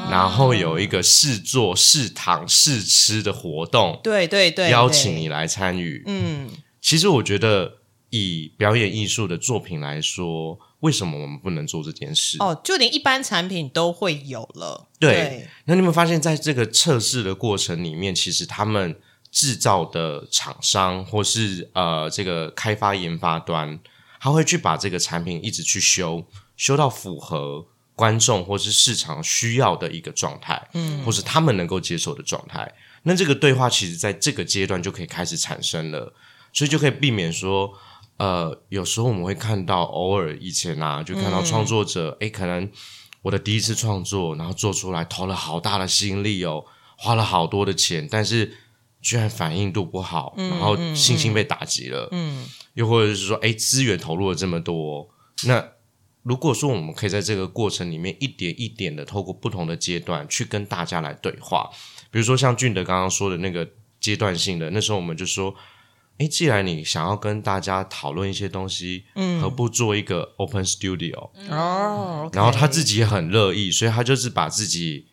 [0.10, 6.02] 然后有一个试做、试躺、试吃的活动，对对对，邀请你来参与。
[6.06, 7.80] 嗯，其实我觉得
[8.12, 12.38] 以表演艺术的作品来说，为什么我们不能做这件事？
[12.40, 14.88] 哦，就连一般产品都会有了。
[14.98, 18.96] 对，那你有没有发现，在这个测试的过程里面，其实他们。
[19.32, 23.80] 制造的厂商或是呃这个开发研发端，
[24.20, 26.26] 他会去把这个产品一直去修，
[26.58, 27.66] 修到符合
[27.96, 32.70] 观众或是市场需要的一个状态，嗯，或是他们能够接受的状态。
[33.04, 36.14] 那这个对话其实在这个阶段就可以开始产生了，
[36.52, 37.74] 所以就可以避免说，
[38.18, 42.70] 呃，有时候我们会看到偶尔以前啊，就看到创作者，诶，可能
[43.22, 46.66] 我的第一次创作，然后做出来投了好大的心力哦，
[46.98, 48.58] 花了好多的钱，但是。
[49.02, 52.08] 居然反应度不好，然后信心被打击了。
[52.12, 55.10] 嗯，又或者是说，哎，资源投入了这么多，
[55.46, 55.70] 那
[56.22, 61.72] 如果说我们可以在这个过程里面一点一点的透过不同的阶段去跟大家来对话，
[62.12, 63.68] 比如说像俊德刚刚说的那个
[64.00, 65.56] 阶段性的，那时候我们就说，
[66.20, 71.32] 哎，既然你想要跟大家讨论一些东西，嗯，何不做一个 open studio？
[71.50, 75.08] 哦，然后他自己也很乐意，所以他就是把自己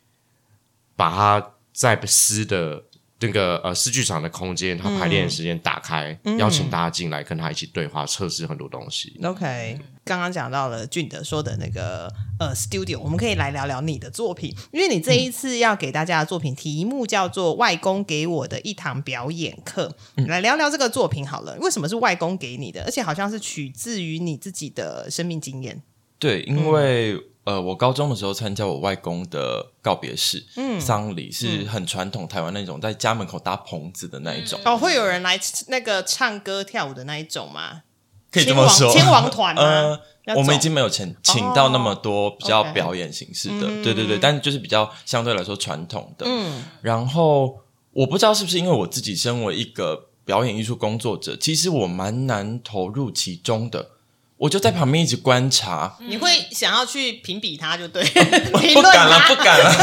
[0.94, 2.84] 把他在私的。
[3.20, 9.18] 那个呃，四剧场的空间，他排练的时间打开，邀请大家进来跟他一起对话，测试很多东西。
[9.24, 19.96] OK，刚刚讲到了俊德说的那个呃，studio，我们可以来聊聊你的作品，因为你这一次要给大家的作品题目叫做《外公给我的一堂表演课》，
[20.28, 21.56] 来聊聊这个作品好了。
[21.60, 22.84] 为什么是外公给你的？
[22.84, 25.82] 而且好像是取自于你自己的生命经验。
[26.20, 27.20] 对，因为。
[27.48, 34.60] 呃，我高中的时候参加我外公的告别式，嗯，丧礼是很传统台湾那种，在家门口搭棚子的那一种。
[34.66, 37.84] 哦，会有人来那个唱歌跳舞的那一种吗？
[38.30, 39.98] 可以这么说，天王团 呃，
[40.36, 46.26] 我们已经没有请请到那么多比较表演形式的，对对对，但就是比较相对来说传统的。
[46.28, 47.60] 嗯，然后
[47.92, 53.92] 我不知道是不是因为我自己身为一个表演艺术工作者，其实我蛮难投入其中的。
[54.38, 58.04] 我就在旁边一直观察，你会想要去评比他，就对，
[58.52, 59.68] 不评论敢了，他不敢了。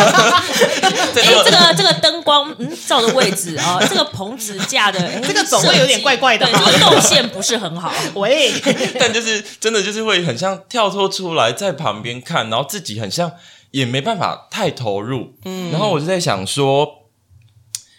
[1.16, 7.94] 哎，这个这个灯光嗯照的位置啊， 这个棚子架的，哎这个总会有点怪怪的对，这个动线不是很好。
[8.14, 8.54] 喂，
[8.98, 13.34] 但就是真的就是会很像跳脱出来，在旁边看，然后自己很像
[13.72, 15.34] 也没办法太投入。
[15.44, 16.88] 嗯，然后我就在想说，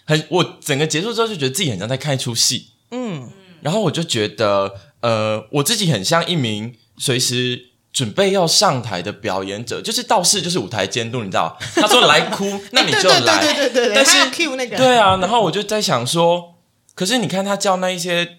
[0.07, 2.71] 很我整个结束之后就觉得自己很像在看一出戏。
[2.92, 4.73] 嗯，然后我就觉得，
[5.07, 11.57] 呃，我自己很像一名随时准备要上台的表演者，就是道士，就是舞台监督，你知道？
[11.77, 13.40] 他说来哭，那你就来。
[13.40, 16.57] 对对对对对对，但是 Q 那个，对啊，然后我就在想说，
[16.97, 18.38] 可是你看他叫那一些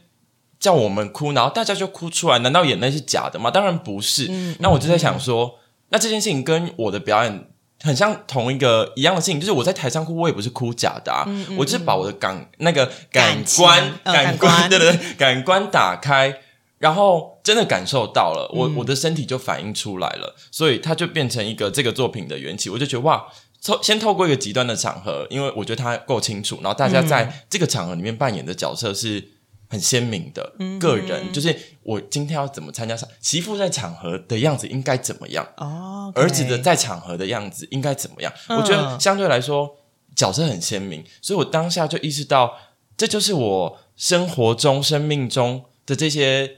[0.59, 3.49] 叫我们哭，然后大家就哭出来，难道眼泪是假的吗？
[3.49, 4.29] 当然不是。
[4.59, 5.59] 那我就在想说，
[5.91, 7.45] 那这件事情跟我的表演
[7.81, 11.25] 很像同一个一样的事情，就是我在台上哭，我也不是哭假的啊，
[11.57, 16.41] 我就是把我的感那个感官呃感感官对对对，感官打开。
[16.79, 22.69] 然后真的感受到了，我、我的身体就反映出来了，所以它就变成一个这个作品的缘起。
[22.69, 23.27] 我就觉得哇，
[23.63, 29.31] 透先透过一个极端的场合，因为我觉得它够清楚，然后大家在这个场合里面扮演的角色是
[29.69, 38.31] 很鲜明的，个人就是我今天要怎么参加场，媳妇在场合的样子应该怎么样，哦，儿子的在场合的样子应该怎么样？
[38.49, 39.77] 我觉得相对来说
[40.15, 42.53] 角色很鲜明，所以我当下就意识到，
[42.95, 46.57] 这就是我生活中、生命中的这些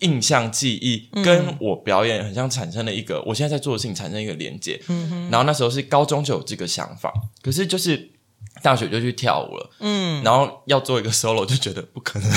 [0.00, 4.80] 印象记忆，跟我表演很像产生了一个，我现在在做的事情产生一个连接。
[5.30, 8.10] 然后那时候是高中就有这个想法，可是就是。
[8.60, 12.28] 大学就去跳舞了，嗯，然后要做一个 solo 就觉得不可能，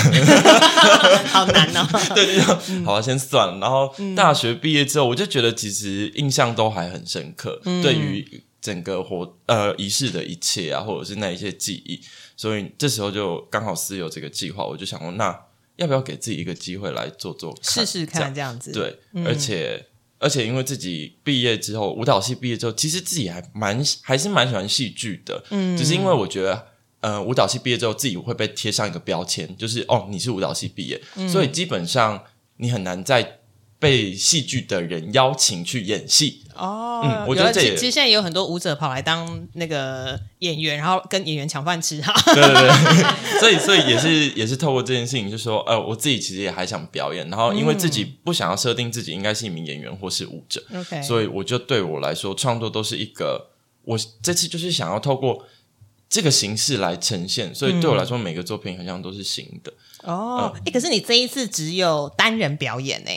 [1.29, 2.43] 好难哦， 对，就
[2.85, 3.57] 好啊，先算了。
[3.57, 11.99] 然后大学毕业之后，我就觉得其实印象都还很深刻，对于整个活呃仪式的一切啊，或者是那一些记忆，
[12.37, 15.35] 所以这时候就刚好私有这个计划，我就想说，那
[15.81, 18.57] 要不要给自己一个机会来做做看试试看这样。
[18.57, 19.85] 子，对，而且
[20.17, 26.67] 而且因为自己毕业之后，舞蹈系毕业之后，其实自己还蛮还是蛮喜欢戏剧的，嗯，只是因为我觉得。
[27.01, 32.23] 呃，舞蹈系毕业之后，自己会被贴上一个标签，就是哦，你是舞蹈系毕业，所以基本上
[32.57, 33.39] 你很难再
[33.81, 36.43] 被戏剧的人邀请去演戏。
[36.53, 42.13] 哦，嗯我觉得这也其其实现在也有很多舞者跑来当那个演员，然后跟演员抢饭吃 哈。
[42.35, 42.69] 对对对，
[43.41, 53.49] 所以所以也是也是透过这件事情，就说呃，我自己其实也还想表演，然后因为自己不想要设定自己应该是一名演员或是舞者，OK，所以我就对我来说，创作都是一个
[53.83, 55.43] 我这次就是想要透过
[56.07, 59.73] 这个形式来呈现，所以对我来说，每个作品好像都是新的。
[60.03, 63.09] 哦，哎、可是你这一次只有单人表演呢、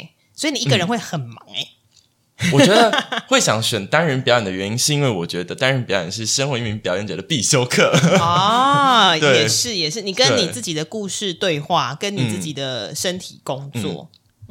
[0.44, 2.92] 所以你一个人会很忙哎、我觉得
[3.28, 7.90] 会想选单人表演的原因，是因为我觉得单人表演是身为一名表演者的必修课。
[8.20, 14.10] 哦， 也是也是，你跟你自己的故事对话，跟你自己的身体工作，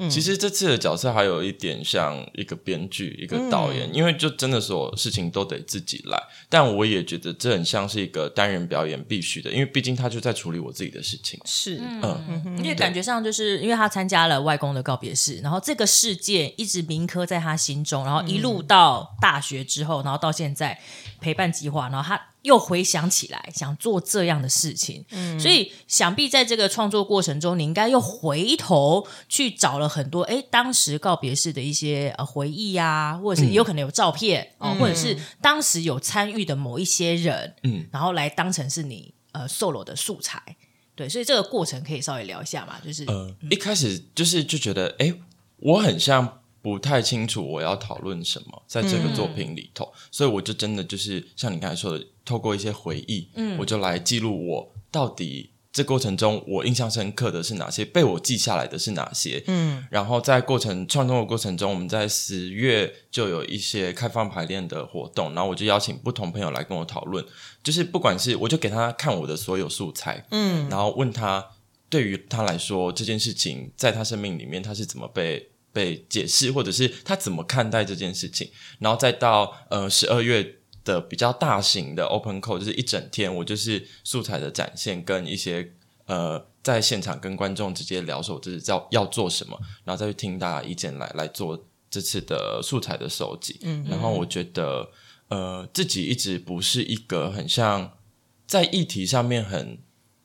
[0.10, 6.22] 其实这次的角色还有一点像一个编剧、一个导演，因为就真的所有事情都得自己来。
[6.50, 11.40] 但我也觉得这很像是一个单人表演必须的，因为毕竟他就在处理我自己的事情。
[11.46, 20.80] 是，嗯，因为感觉上就是因为他参加了外公的告别式，然后这个事件一直铭刻在他心中，然后一路到大学之后，然后到现在
[21.24, 25.06] 陪伴计划，然后他又回想起来想做这样的事情，
[25.40, 40.58] 所以想必在这个创作过程中，你应该又回头去找了很多哎当时告别式的一些呃回忆啊，或者是也有可能有照片哦，或者是当时有参与的某一些人，嗯，然后来当成是你呃 solo 的素材。
[40.96, 45.12] 对，所以这个过程可以稍微聊一下嘛，就是、呃，一开始就是就觉得，哎，
[45.58, 67.26] 我很像不太清楚我要讨论什么，在这个作品里头，所以我就真的就是像你刚才说的，透过一些回忆，嗯，我就来记录我到底这过程中我印象深刻的是哪些，被我记下来的是哪些，嗯，然后在过程创作的过程中，我们在十月就有一些开放排练的活动，然后我就邀请不同朋友来跟我讨论，
[67.62, 71.46] 就是不管是我就给他看我的所有素材，嗯，然后问他
[71.90, 85.74] 对于他来说这件事情在他生命里面他是怎么被被解释，或者是他怎么看待这件事情，然后再到呃十二月的比较大型的 open call，就是一整天我就是素材的展现跟一些
[86.06, 94.92] 呃在现场跟观众直接聊说这是要要做什么，然后再去听大家意见来来做这次的素材的收集，嗯，然后我觉得
[95.30, 97.98] 呃自己一直不是一个很像
[98.46, 99.80] 在议题上面很。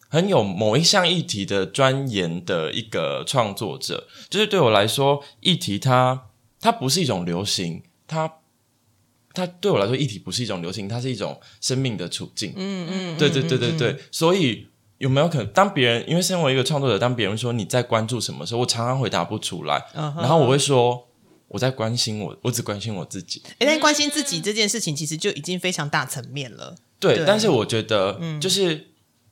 [0.08, 6.26] 很有某一项议题的钻研的一个创作者，就是对我来说，议题它
[6.60, 8.32] 它不是一种流行，它
[9.34, 12.52] 它对我来说，议题不是一种流行，它是一种生命的处境。
[12.56, 14.66] 嗯嗯，对对对对对，所以
[14.96, 21.06] 有没有可能，当别人因为身为一个创作者，当别人说你在关注什么时候，我常常回答不出来，然后我会说
[21.48, 23.42] 我在关心我，我只关心我自己。
[23.58, 26.74] 哎，但关心自己这件事情，其实就已经非常大层面了。
[26.98, 28.87] 对，但是我觉得，就是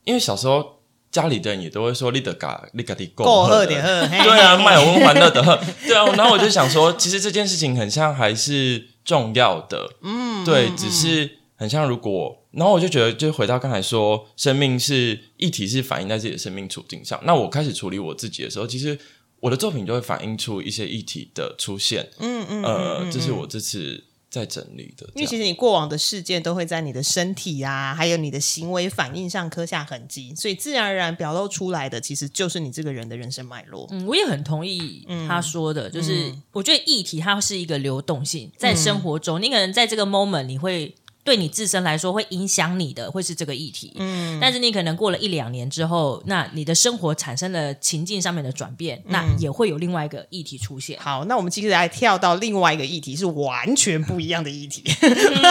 [0.07, 6.07] 因为小时候家里的人也都会说立德嘎立嘎的够喝点喝，对啊，卖有温欢乐的喝， 对啊。
[6.17, 12.43] 然后我就想说，其实这件事情很像还是重要的，嗯，对，只是很像如果。
[12.53, 17.21] 然后我就觉得，就回到刚才说，生命是议题，是反映在自己的生命处境上。
[17.25, 18.99] 那我开始处理我自己的时候，其实
[19.41, 22.09] 我的作品就会反映出一些议题的出现。
[22.19, 24.05] 嗯嗯，呃，这是我这次
[24.41, 25.09] 在整理的。
[25.15, 33.89] 因为其实你过往的事件都会在你的身体啊，还有你的行为反应上刻下痕迹，所以自然而然表露出来的，其实就是你这个人的人生脉络。
[33.91, 40.95] 嗯，我也很同意他说的，就是我觉得议题它是一个流动性，在生活中，你可能在这个 moment 你会。
[41.27, 50.97] 对你自身来说会影响你的会是这个议题，嗯，但是你可能过了一两年之后，那你的生活产生了情境上面的转变，那也会有另外一个议题出现。
[51.01, 54.85] 好，那我们其实来跳到另外一个议题，是完全不一样的议题。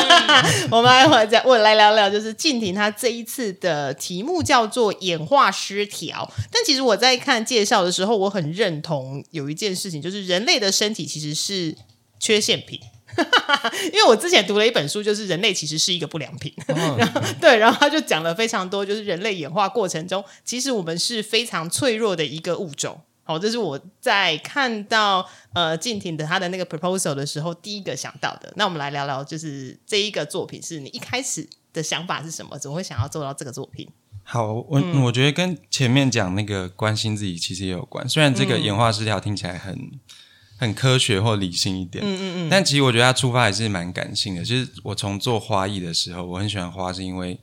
[0.71, 11.75] 我们来回再问来聊聊，就是静婷她这一次的题目叫做演化失调，但其实我在看介绍的时候，我很认同有一件事情，就是人类的身体其实是
[12.17, 12.79] 缺陷品。
[13.93, 16.53] 因为我之前读了一本书，就是人类其实是一个不良品。
[17.39, 22.99] 对，然后他就讲了非常多，就是人类演化过程中，其实我们是非常脆弱的一个物种。
[23.23, 28.53] 好，这是我在看到呃静婷的他的那个 proposal 的时候，第一个想到的。
[28.55, 32.57] 那我们来聊聊，就是这一个作品是你一开始的想法是什么？
[32.59, 33.87] 怎么会想要做到这个作品？
[34.23, 38.07] 好，我我觉得跟前面讲那个关心自己其实也有关。
[38.07, 39.99] 虽然这个演化失调听起来很。
[40.57, 44.43] 很科学或理性一点，嗯嗯嗯，但其实我觉得他出发还是蛮感性的。
[44.43, 47.37] 就是我从做花艺的时候，我很喜欢花，是因为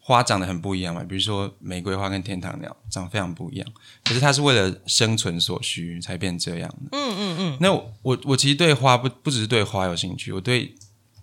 [0.00, 1.02] 花长得很不一样嘛。
[1.04, 3.66] 比如说玫瑰花跟天堂鸟长得非常不一样，
[4.04, 6.98] 可是它是为了生存所需才变这样的。
[6.98, 7.58] 嗯嗯嗯。
[7.60, 10.74] 那我我其实对花不不只是对花有兴趣，我对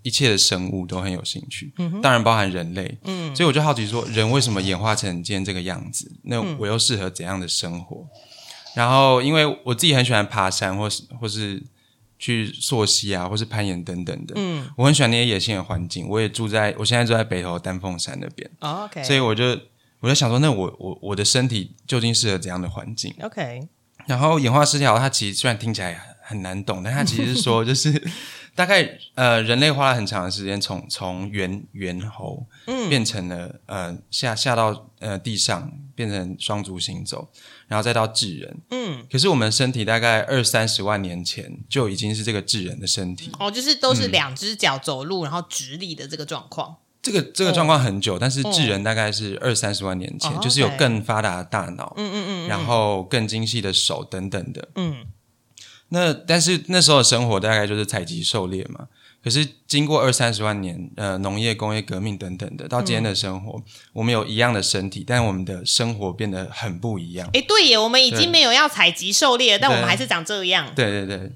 [0.03, 2.97] 一切的生物都很有兴趣，当然包含人类。
[3.03, 6.11] 嗯，所以我就好奇说，人为什么演化成今天这个样子？
[6.23, 8.07] 那我又适合怎样的生活？
[8.75, 11.61] 然后，因为我自己很喜欢爬山，或是或是
[12.17, 14.33] 去溯溪啊，或是攀岩等等的。
[14.37, 16.07] 嗯，我很喜欢那些野性的环境。
[16.07, 18.49] 我也住在，我现在住在北投丹凤山那边。
[18.59, 19.59] OK，所以我就
[19.99, 23.67] 我就想说，那我我我的身体究竟适合怎样的环境？OK。
[24.07, 27.91] 然后演化失调，它其实虽然听起来很难懂，但它其实是说， 就是
[28.53, 32.45] 大概呃，人类花了很长的时间，从从猿猿猴
[32.89, 37.29] 变成了呃下下到呃地上，变成双足行走。
[37.67, 46.75] 然后再到智人，嗯，可是我们身体大概二三十万年前就已经是这个智人的身体哦，就是都是两只脚走路，然后直立的这个状况。
[47.01, 55.05] 这个这个状况很久，但是智人大概是二三十万年前，就是有更发达的大脑，嗯嗯嗯，然后更精细的手等等的，嗯。
[55.93, 58.87] 那但是那时候的生活大概就是采集狩猎嘛。
[59.23, 63.61] 可是经过二三十万年，呃，农业、工业革命等等的，到今天的生活，
[63.93, 67.29] 我们有一样的身体，但我们的生活变得很不一样。
[67.33, 70.67] 哎，对耶，我们已经没有要采集狩猎，但我们还是长这样。
[70.75, 71.31] 对对对，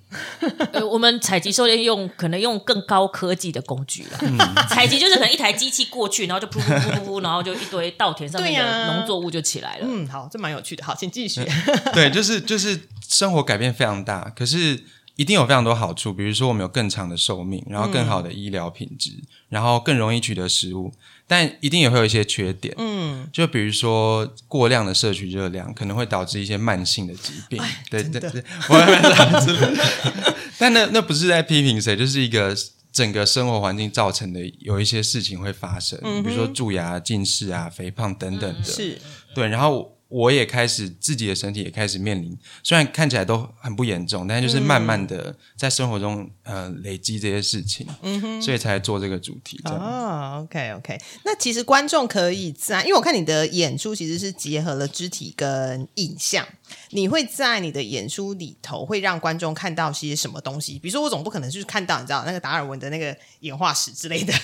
[0.73, 4.65] 呃，我们采集狩猎用可能用更高科技的工具了。
[4.67, 9.85] 采集就是可能一台机器过去，然后就噗噗噗噗噗， 然后就一堆稻田上面的农作物就起来了。
[9.87, 10.83] 嗯，好，这蛮有趣的。
[10.83, 11.45] 好，请继续。
[11.93, 14.83] 对，就是就是生活改变非常大，可是。
[15.15, 19.11] 一定有非常多好处，比如说我们有更长的寿命，然后更好的医疗品质，
[19.49, 20.93] 然后更容易取得食物，
[21.25, 22.75] 但一定也会有一些缺点。
[22.77, 27.61] 嗯，就比如说过量的摄取热量，可能会导致一些慢性的疾病。
[27.89, 29.77] 对对对，我也这样子。
[30.59, 32.53] 但那那不是在批评谁，就是一个
[32.91, 38.63] 整个生活环境造成的有一些事情会发生，比如说蛀牙、近视啊、肥胖等等的。
[38.63, 38.99] 是，
[39.33, 39.94] 对，然后。
[40.07, 49.59] 我也开始自己的身体也开始面临，虽然看起来都很不严重，但就是慢慢的在生活中呃累积这些事情，嗯哼，所以才做这个主题。
[49.65, 56.47] 哦，OK OK，那其实观众可以在，因为我看你的演出其实是结合了肢体跟影像，
[56.91, 60.79] 你会在你的演出里头会让观众看到些什么东西？
[60.79, 64.33] 比如说我总不可能就是看到你知道那个达尔文的那个演化史之类的。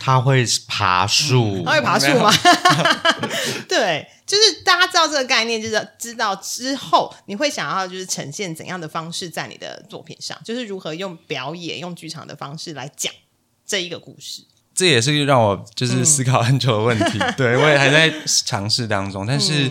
[0.00, 2.32] 他会爬树，他会爬树吗？
[3.68, 13.12] 对，就是大家知道这个概念，就是知道之后你会想要就是呈现怎样的方式在你的作品上，就是如何用表演、用剧场的方式来讲
[13.66, 14.44] 这一个故事。
[14.74, 17.18] 这也是让我就是思考很久的问题。
[17.36, 18.10] 对我也还在
[18.46, 19.70] 尝试当中，但是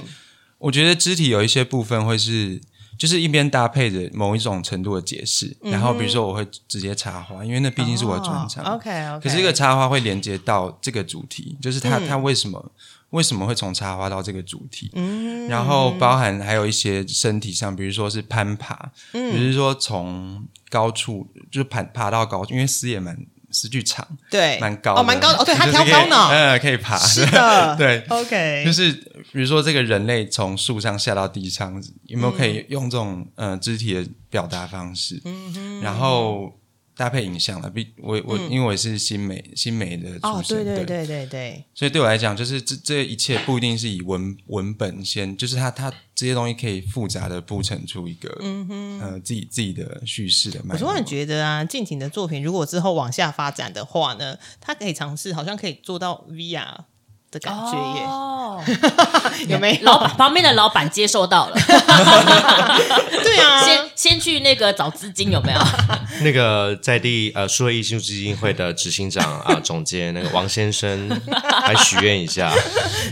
[0.59, 2.59] 我觉得肢体有一些部分会是
[2.97, 8.63] 就是一边搭配着某一种程度的解释，然后比如说我会直接插花，因为那毕竟是我的专长。
[8.75, 9.23] OK OK。
[9.23, 12.71] 可是这个插花会连接到这个主题，就是它它为什么
[13.11, 14.89] 为什么会从插花到这个主题？
[14.93, 23.15] 嗯，然后包含还有一些身体上，比如说是攀爬，嗯，比如说从高处就是爬爬到高，因为丝也蛮。
[23.51, 35.21] 诗句长，对，蛮高哦，蛮高的哦，对，它挑高呢， 呃，可以爬，是的， 对，OK，就是比如说这个人类从树上下到地上，有没有可以用这种呃肢体的表达方式？
[35.25, 36.53] 嗯哼，然后。
[36.97, 50.59] 搭配影像了，比我我因为我是新美新美的出身，对对对对对，所以对我来讲，就是这这一切不一定是以文文本先，就是它它这些东西可以复杂的铺陈出一个嗯哼呃自己自己的叙事的。
[50.67, 56.85] 我突然觉得啊，静婷的作品如果之后往下发展的话呢，它可以尝试，好像可以做到 VR。
[57.31, 59.85] 的感觉耶， 有没有？
[59.85, 61.55] 老板旁边的老板接受到了，
[63.23, 65.59] 对啊，先先去那个找资金有没有？
[66.23, 72.51] 那个在地呃数位艺术基金会的执行长啊，总监那个王先生来许愿一下。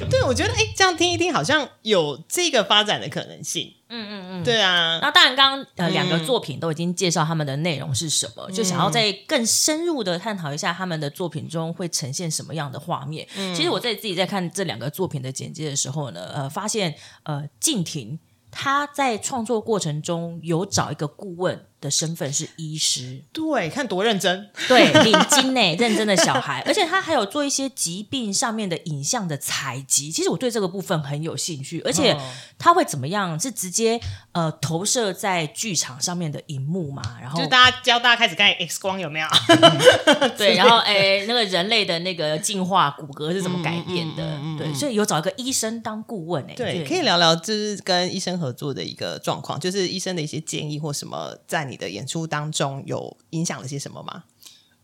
[0.09, 3.71] 对，我觉得哎，这样听一听，好像有这个发展的可能性。
[3.95, 4.99] 嗯嗯嗯，对啊。
[5.01, 13.27] 那当然，刚刚呃两个作品都已经介绍他们的内容是什么，就想要再更深入的探讨一下他们的作品中会呈现什么样的画面。
[13.55, 16.93] 其实我在自己在看这两个作品的简介的时候呢，呃，发现
[17.23, 18.19] 呃静婷
[18.51, 21.65] 他在创作过程中有找一个顾问。
[21.81, 30.11] 的身份是医师，对，看多认真，对，领巾呢， 认真的小孩，而且他还有做一些疾病上面的影像的采集。
[30.11, 32.15] 其实我对这个部分很有兴趣，而且
[32.57, 33.39] 他会怎么样？
[33.39, 33.99] 是直接
[34.31, 37.03] 呃投射在剧场上面的荧幕嘛？
[37.21, 39.27] 然后就大家教大家开始看 X 光有没有？
[40.37, 44.39] 对， 然后哎，那个人类的那个进化骨骼是怎么改变的？
[44.57, 51.75] 对，所以有找一个医生当顾问哎，对，可以聊聊就是跟医生合作的一个状况，就是医生的一些建议或什么在你。
[51.75, 54.23] 的演出当中有影响了些什么吗？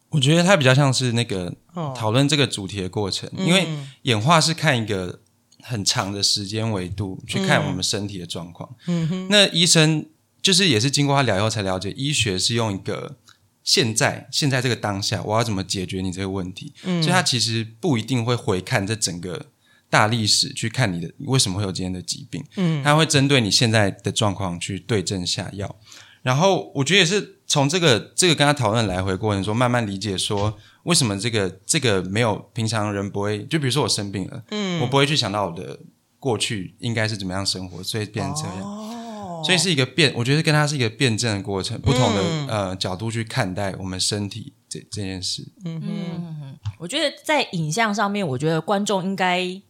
[0.10, 1.56] 我觉得它比较像是那个
[1.96, 3.66] 讨论这个主题的过程，因为
[4.02, 5.22] 演化是看一个
[5.62, 8.76] 很长的时间维度去看我们身体的状况。
[8.88, 10.06] 嗯哼，那医生
[10.42, 13.16] 就是也是经过他聊以后才了解，医学是用一个
[13.64, 16.74] 现在现在这个当下，我要怎么解决你这个问题？
[16.84, 19.46] 所以他其实不一定会回看这整个
[19.90, 22.44] 大历史去看你的为什么会有今天的疾病。
[22.58, 25.74] 嗯，他会针对你现在的状况去对症下药。
[26.22, 35.80] 然后我觉得也是从这个这个跟他讨论来回过程中，慢慢理解说为什么这个这个没有平常人不会，就比如说我生病了，嗯，我不会去想到我的
[36.20, 49.62] 过去应该是怎么样生活，所以变成这样，哦，所以是一个辩，我觉得跟他是一个辩证的过程，不同的呃角度去看待我们身体这这件事，嗯嗯，我觉得在影像上面，我觉得观众应该。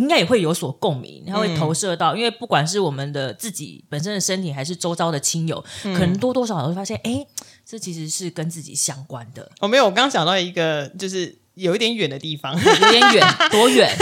[0.00, 7.26] 应该也会有所共鸣，他会投射到，因为不管是我们的自己本身的身体，还是周遭的亲友，可能多多少少会发现，哎，
[7.66, 9.52] 这其实是跟自己相关的。
[9.60, 13.94] 哦，没有，我刚刚想到一个，就是有一点远的地方，有点远，多远？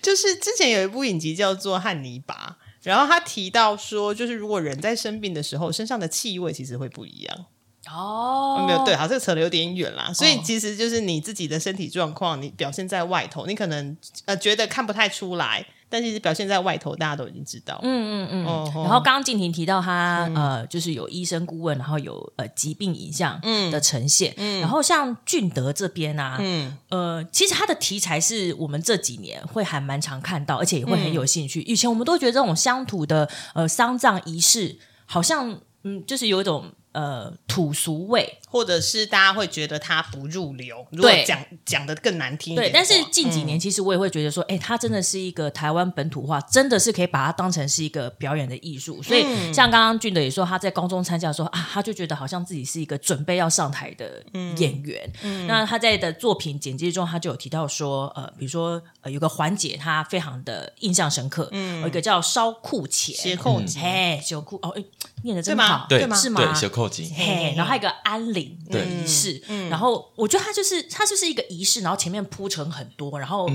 [0.00, 7.46] 就是之前有一部影集叫做《汉尼拔》，然后他提到说，就是如果人在生病的时候，身上的气味其实会不一样。
[7.90, 10.12] 哦，没有对，好，这个扯的有点远啦。
[10.12, 17.80] 所以其实就是你自己的身体状况，你表现在外头，你可能呃觉得看不太出来，但其实表现在外头，大家都已经知道。
[17.82, 18.44] 嗯嗯嗯。
[18.84, 23.40] 然后刚刚静婷提到他呃，就是有医生顾问，然后有呃疾病影像
[23.72, 24.32] 的呈现。
[24.36, 24.60] 嗯。
[24.60, 31.60] 然后像俊德这边啊，嗯呃，其实他的题材是我们这几年会还蛮常看到，而且也会很有兴趣。
[31.62, 36.70] 以前我们都觉得这种乡土的呃丧葬仪式，好像嗯，就是有一种。
[36.92, 40.86] 呃，土俗味，或者是大家会觉得他不入流。
[40.90, 42.70] 如果讲讲的更难听，对。
[42.70, 49.02] 但是近几年，其实我也会觉得说，哎，他真的是一个台湾本土化，真的是可以把它当成是一个表演的艺术。
[49.02, 49.22] 所以，
[49.52, 54.22] 像刚刚俊德也说，他在高中参加的时候啊，他就觉得好像自己是一个准备要上台的
[54.58, 55.10] 演员。
[55.46, 64.84] 那他在的作品简介中，他就有提到说，呃，比如说呃，有个环节他非常的印象深刻，嗯，有一个叫烧裤钱斜扣子，嘿，小裤哦，哎，
[65.22, 66.14] 念的真好，对吗？
[66.14, 66.52] 是吗？
[66.52, 69.40] 小扣子，嘿，然后还有一个安陵的仪式，
[69.70, 73.48] 然后我觉得它就是它就是一个仪式，然后前面铺陈很多，然后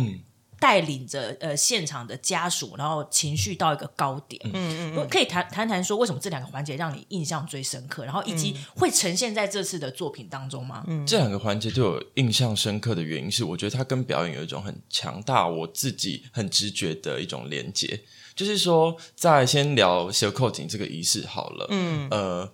[0.59, 4.41] 带领着呃现场的家属，然后情绪到一个高点。
[4.53, 10.83] 嗯嗯，可以谈谈谈说为什么这两个环节让你印象最深刻，然后以及会呈现在这次的作品当中吗？
[10.87, 18.01] 嗯，这两个环节对我印象深刻的原因是，我觉得它跟表演有一种很强大，我自己很直觉的一种连接。
[18.35, 22.53] 就是说，在先聊小扣井这个仪式好了，嗯呃。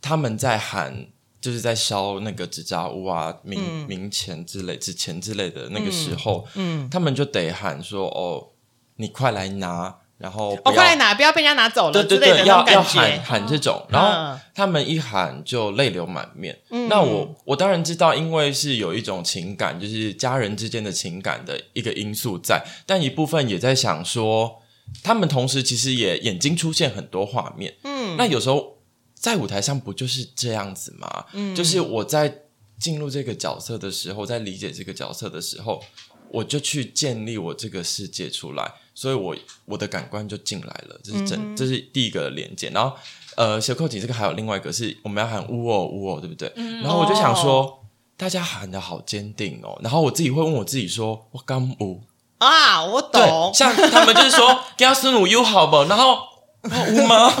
[0.00, 1.08] 他们在喊，
[1.40, 8.48] 就是在烧那个纸扎屋啊、冥冥钱之类、纸钱之类的那个时候，嗯，他们就得喊说：“哦，
[8.96, 12.82] 你快来拿然后哦，快来拿，不要被人家拿走了对对对，要要。
[12.82, 16.58] 喊喊这种，然后嗯他们一喊就泪流满面。
[16.88, 24.60] 那我我当然知道，因为是有一种情感，就是家人之间的情感的一个因素在，但一部分也在想说，
[25.04, 27.74] 他们同时其实也眼睛出现很多画面。
[27.84, 28.77] 嗯，那有时候
[29.20, 31.26] 在舞台上不就是这样子吗？
[31.32, 32.42] 嗯，就是我在
[32.78, 35.82] 进入这个角色的时候，在理解这个角色的时候，
[36.30, 42.70] 我就去建立我这个世界出来，所以我我的感官就进来了，这是真，这是第一个连接。
[42.70, 42.96] 然后
[43.36, 46.52] 呃，小扣紧这个还有另外一个是我们要喊呜哦呜哦，对不对？
[46.82, 47.84] 然后我就想说，
[48.16, 52.02] 大家喊的好坚定哦，然后我自己会问我自己说，我刚呜，
[52.38, 55.84] 啊，我懂，，像他们就是说 给他孙武 U 好不？
[55.88, 56.18] 然后哦
[56.62, 57.32] 呜 吗？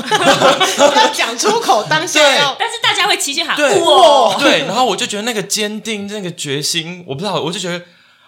[0.78, 2.38] 要讲出口，当下对。
[2.38, 2.56] 要。
[2.58, 3.80] 但是大家会齐心喊对。
[3.80, 7.84] 哇，对，然后我就觉得那个坚定，那个决心，我不知道，我就觉得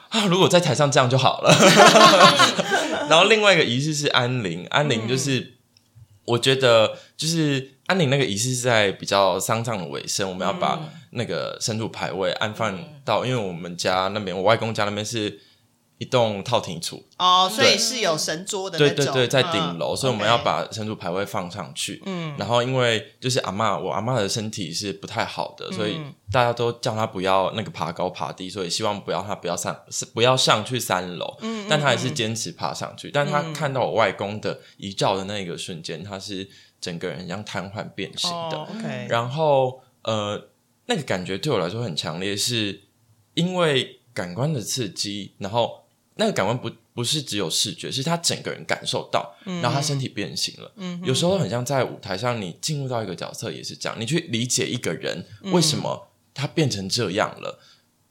[0.09, 1.55] 啊，如果在台上这样就好了。
[3.09, 5.55] 然后另外一个仪式是安灵，安灵就是、
[6.25, 10.79] 我觉得就是安灵那个仪式是在比较丧葬的尾声，我们要把
[11.11, 15.41] 那个神主牌位安放到，因为我们家那边，我外公家那边是
[16.01, 22.03] 一栋套厅处，哦，所以是有神桌的那种，对对对，在顶嗯楼，所以我们要把神主牌位放上去。
[22.07, 29.79] 嗯，然后因为就是阿嬷，我阿嬷的身体是不太好的，所以嗯大家都叫她不要那个爬高爬低，所以希望不要她不要上
[30.15, 31.37] 不要上去三楼。
[31.43, 33.11] 嗯，但她还是坚持爬上去。
[33.11, 36.49] 但她看到我外公的遗照的那个瞬间，她是
[36.81, 38.57] 整个人像瘫痪变形的。
[38.57, 40.49] 哦，OK，然后呃，
[40.87, 42.85] 那个感觉对我来说很强烈，是
[43.35, 45.80] 因为感官的刺激，然后
[46.21, 50.71] 那个感官不不是只有视觉，是他整个人感受到，然后他身体变形了。
[50.77, 57.59] 嗯，有时候很像在舞台上，你进入到一个角色也是这样，你去理解一个人为什么他变成这样了。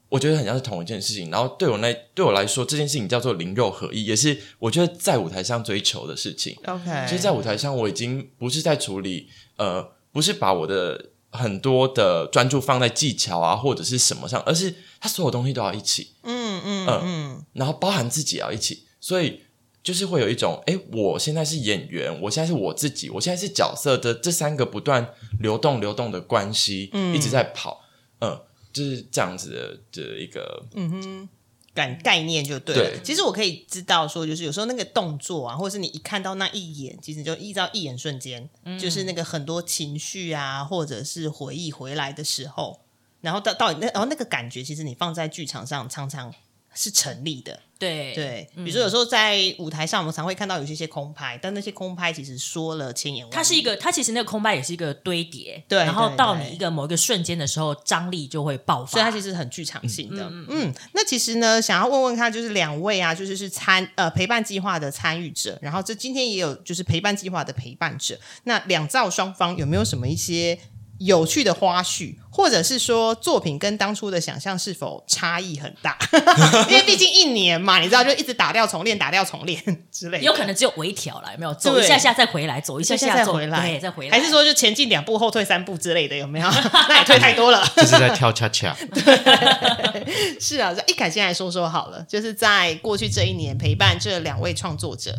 [0.09, 6.57] 我觉得很像是同一件事情，然后对我那对我来说，这件事情叫做灵肉合一，也是我觉得在舞台上追求的事情。
[6.65, 19.43] OK，其实，在舞台上，我已经不是在处理，呃，不是把我的很多的专注放在技巧啊或者是什么上，而是他所有东西都要一起，嗯嗯嗯嗯，然后包含自己也要一起，所以
[19.81, 27.81] 就是会有一种，哎，我现在是演员，我现在是我自己，我现在是角色的这三个不断流动流动的关系，一直在跑，
[28.21, 28.41] 嗯，
[28.73, 31.29] 就是这样子的的一个，嗯哼。
[31.71, 32.81] 感概念就对了。
[32.81, 42.81] 对其实我可以知道说，就是有时候那个动作啊，或者是你一看到那一眼，其实就依照一眼瞬间，就是那个很多情绪啊，或者是回忆回来的时候，
[43.21, 46.33] 然后到到底那然后那个感觉，其实你放在剧场上常常
[46.79, 47.59] 是成立的。
[47.77, 53.33] 对对，比如说有时候在舞台上，我们常会看到有一些空拍，但那些空拍其实说了千言万语。
[53.33, 60.29] 它是一个，它其实那个空拍也是一个堆叠，对然后到你一个某一个瞬间的时候，张力就会爆发，所以它其实很剧场性的。
[60.49, 68.19] 嗯那其实呢，想要问问看，就是两位啊，就是是参呃陪伴计划的参与者，然后这今天也有就是陪伴计划的陪伴者。
[68.43, 70.59] 那两造双方有没有什么一些
[70.99, 75.97] 有趣的花絮，或者是说作品跟当初的想象是否差异很大？
[76.69, 80.23] 因为毕竟一年嘛，你知道，就一直打掉重练，打掉重练之类的。
[80.23, 81.53] 有可能只有微调了，有没有？
[81.53, 86.15] 走一下下再回来，走一下下再回来，对，再回来，还是说就前进两步，后退三步之类的？
[86.17, 86.49] 有没有？
[86.89, 87.65] 那也退太多了。
[87.75, 88.75] 就是在跳恰恰。
[90.39, 95.15] 是啊，一凯先来说说好了，就是在过去这一年陪伴这两位创作者，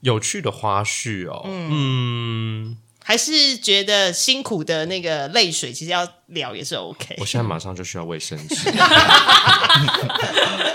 [0.00, 2.76] 有趣的花絮哦，嗯，
[3.06, 7.26] 还是觉得辛苦的那个泪水，其实要聊也是 OK 我。
[7.26, 8.54] 现在马上就需要卫生纸。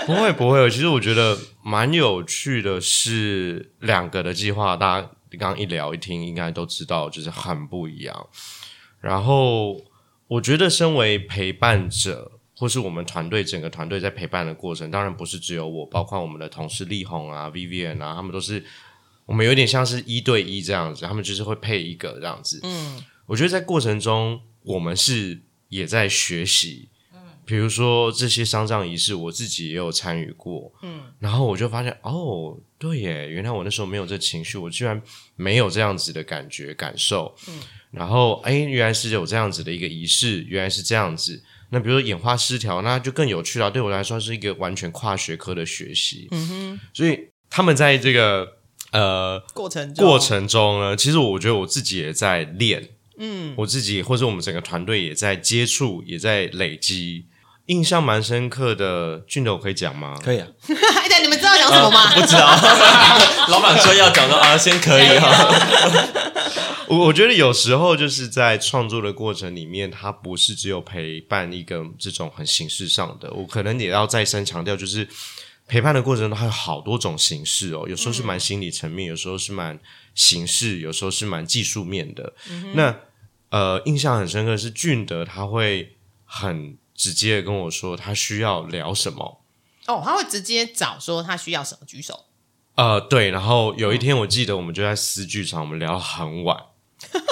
[0.06, 8.28] 不会不会，其实我觉得蛮有趣的是两个的计划，大家刚刚一聊一听，应该都知道，就是很不一样。
[9.00, 9.76] 然后
[10.28, 18.64] 我觉得，身为陪伴者，或是我们团队整个团队在陪伴的过程，当然不是只有我，包括我们的同事力宏啊、Vivian 啊，他们都是
[19.30, 22.58] 我们有点像是一对一这样子，他们就是会配一个这样子。
[22.64, 26.88] 嗯，我觉得在过程中，我们是也在学习。
[27.44, 35.00] 比如说这些丧葬仪式，我自己也有参与过，嗯，然后我就发现，哦，对耶，原来我那时候没有这情绪，我居然
[35.36, 37.60] 没有这样子的感觉感受，嗯，
[37.92, 41.40] 然后哎，原来是有这样子的一个仪式，原来是这样子。
[41.70, 43.70] 那比如说眼花失调，那就更有趣了。
[43.70, 48.58] 对我来说是一个完全跨学科的学习，嗯哼，所以他们在这个
[48.92, 52.88] 呃过程中过程中呢，其实我觉得我自己也在练，
[53.18, 57.26] 嗯，我自己或者我们整个团队也在接触，也在累积。
[57.66, 60.18] 印象蛮深刻的，俊斗可以讲吗？
[60.24, 60.48] 可以啊，
[61.22, 62.12] 你们知道讲什么吗？
[62.14, 62.50] 不知道，
[63.48, 65.30] 老板说要讲的啊，先可以 哈。
[66.88, 75.06] 我我觉得有时候就是在创作的过程里面，它不是只有陪伴一个这种很形式上的，我可能也要再三强调，就是
[75.70, 79.78] 陪伴的过程中，它有好多种形式哦，有时候是蛮心理层面，有时候是蛮
[80.16, 82.34] 形式，有时候是蛮技术面的。
[82.74, 82.96] 那
[83.50, 89.40] 呃，印象很深刻是俊德，他会很直接的跟我说他需要聊什么。
[89.86, 92.26] 哦，他会直接找说他需要什么，举手。
[92.74, 96.58] 呃，对，然后有一天我记得我们就在私剧场，我们聊很晚。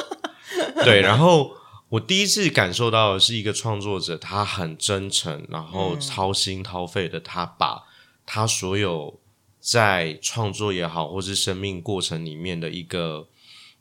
[0.85, 1.57] 对，然后
[1.89, 7.83] 我第一次感受到的是一个创作者，他很真诚，然后掏心掏肺的，他把
[8.31, 9.19] 他所有
[9.59, 13.27] 在创作也好，或是生命过程里面的一个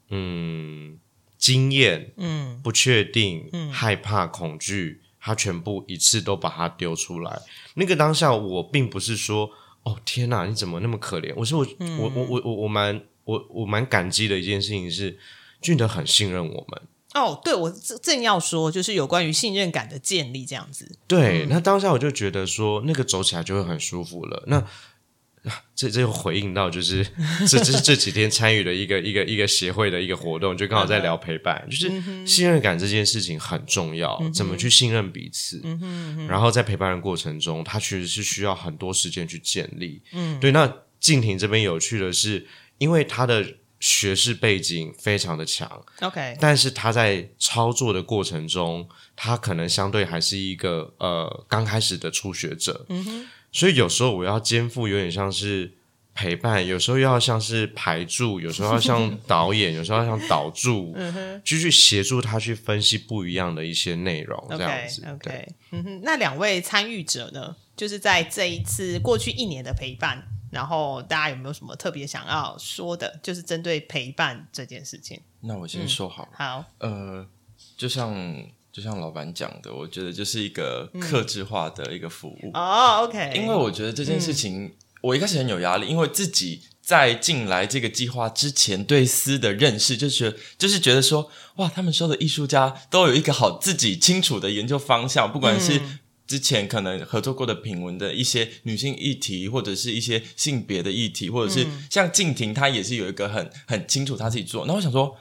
[0.08, 0.98] 嗯
[1.38, 7.42] 经验、嗯不确定、嗯害怕、恐惧，他全部一次都把它丢出来。
[7.74, 9.52] 那个当下，我并不是说
[9.84, 11.34] 哦天哪，你怎么那么可怜？
[11.36, 11.68] 我说我
[12.00, 15.20] 我我我我我蛮我我蛮感激的一件事情是，
[15.62, 16.82] 俊德很信任我们。
[17.14, 20.98] 哦，对，我正正要说，就是有关于信任感的建立这样子。
[21.08, 24.44] 对，那当下我就觉得说，那个走起来就会很舒服了。
[24.48, 24.64] 那
[25.74, 27.08] 这这又回应到，就是
[27.48, 35.64] 这这是这几天参与的一个一个一个协会的一个活动，就刚好在聊陪伴，就是信任感这件事情很重要，怎么去信任彼此。
[36.28, 40.02] 然后在陪伴的过程中，它其实是需要很多时间去建立。
[40.12, 40.52] 嗯，对。
[40.52, 42.46] 那静婷这边有趣的是，
[42.78, 43.46] 因为他的。
[43.80, 45.70] 学士背景非常的强
[46.02, 55.72] ，OK，但是他在操作的过程中，他可能相对还是一个呃刚开始的初学者，嗯哼，所以有时候我要肩负有点像是
[56.16, 70.28] 陪伴，有时候要像是排助，有时候要像 导演，有时候要像导助，嗯哼，就去协助他去分析不一样的一些内容，这样子，OK，嗯哼，那两位参与者呢，就是在这一次过去一年的陪伴。
[70.58, 73.20] 然后大家有没有什么特别想要说的？
[73.22, 75.22] 就是针对陪伴这件事情。
[75.42, 76.28] 那我先说好。
[76.34, 77.24] 好，呃，
[77.78, 78.12] 就像
[78.72, 82.50] 就像老板讲的，我觉得就是一个克制化的一个服务。
[82.56, 83.34] 哦，OK。
[83.36, 95.80] 因为我觉得这件事情，我一开始很有压力，因为自己在进来这个计划之前，对诗的认识就是就是觉得说，哇，他们说的艺术家都有一个好自己清楚的研究方向，不管是。
[96.28, 104.66] 之前可能合作过的品文的一些女性议题，或者是一些性别的议题，或者是像静婷，她也是有一个很很清楚她自己做。
[104.66, 105.16] 那我想说，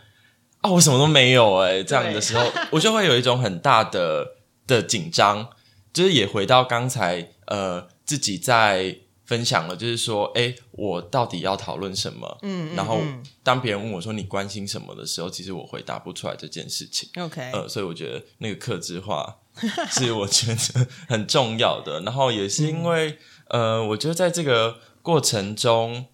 [0.63, 4.37] 啊，我什么都没有哎，这样的时候， 我就会有一种很大的
[4.67, 5.49] 的紧张。
[5.93, 12.39] 就是也回到刚才呃自己在分享了，就是说，哎，我到底要讨论什么？
[12.43, 13.01] 嗯，然后
[13.43, 17.09] 当别人问我说你关心什么的时候，其实我回答不出来这件事情。
[17.17, 19.39] OK，呃，所以我觉得那个克制化。
[19.91, 26.07] 是我觉得很重要的，然后也是因为，呃，我觉得在这个过程中，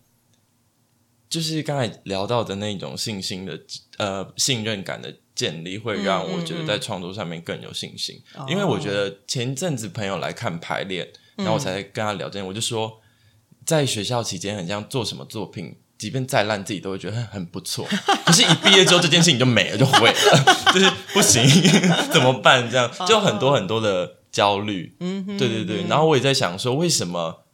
[1.29, 3.61] 就是刚才聊到的那种信心的，
[3.99, 8.23] 呃，信任感的建立，会让我觉得在创作上面更有信心。
[8.49, 13.01] 因为我觉得前一阵子朋友来看排练，然后我才跟他聊这，我就说，
[13.65, 15.77] 在学校期间很像做什么作品。
[16.03, 17.87] 即便再烂，自己都会觉得很很不错。
[18.27, 20.45] 可是，一毕业之后，这件事情就没了，就毁了，
[20.75, 21.41] 就是不行，
[22.13, 22.69] 怎么办？
[22.69, 24.97] 这样就很多很多的焦虑。
[24.99, 25.85] 嗯，对对对。
[25.89, 27.45] 然后我也在想说，为什么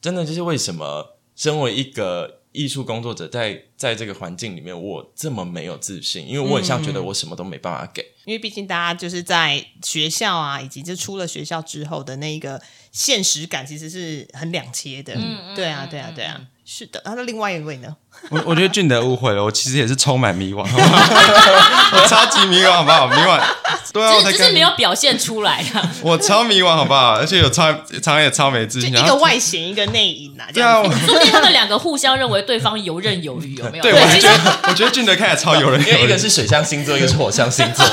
[0.00, 6.26] 真的就是为什么，身为一个艺术工作者，在在这个环境里面，我这么没有自信？
[6.28, 8.04] 因为我很像觉得我什么都没办法给。
[8.24, 15.14] 因为毕竟大家就是在学校啊，以及就出了学校之后的那一个现实感，其实是很两切的。
[15.14, 16.40] 嗯，对啊，对啊，对啊。
[16.74, 17.88] 是的，那另外一位呢？
[18.30, 23.06] 我我觉得俊德误会了，我其实也是充满迷惘， 我超级迷惘，好不好？
[23.06, 23.38] 迷惘，
[23.92, 25.92] 对啊，只是没有表现出来啊。
[26.00, 27.16] 我超迷惘，好不好？
[27.16, 27.70] 而且有超
[28.02, 30.48] 常也超没自信，一个外显，一个内隐啊。
[30.54, 33.82] 对啊，说不定他们两个互相认为对方游刃有余，有没有？
[33.82, 37.84] 对，我觉得我觉得俊德看起来超游刃有余，因为一个是水象星座，一个是火象星座。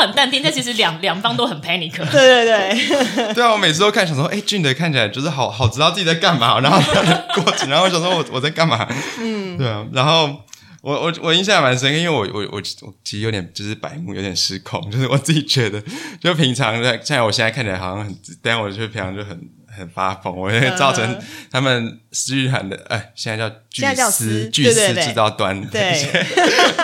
[0.00, 1.92] 很淡定，但其实两两方都很 panic。
[2.10, 3.52] 对 对对， 对啊！
[3.52, 6.78] 我每次都看，想说，哎，俊德看起来就是好好知道自己在干嘛，然后
[7.42, 8.86] 过程，然后我想说，我我在干嘛？
[9.20, 9.86] 嗯，对啊。
[9.92, 10.42] 然后
[10.82, 15.82] 我我我印象蛮深，因为我我我我其实有点就是白目，有点失控，就是我自己觉得，
[16.20, 19.40] 就平常在像我现在看起来好像很，但我就平常就很
[19.74, 21.18] 很发疯，我会造成
[21.50, 26.06] 他们思域涵的，哎，现在叫巨丝巨丝制造端，对。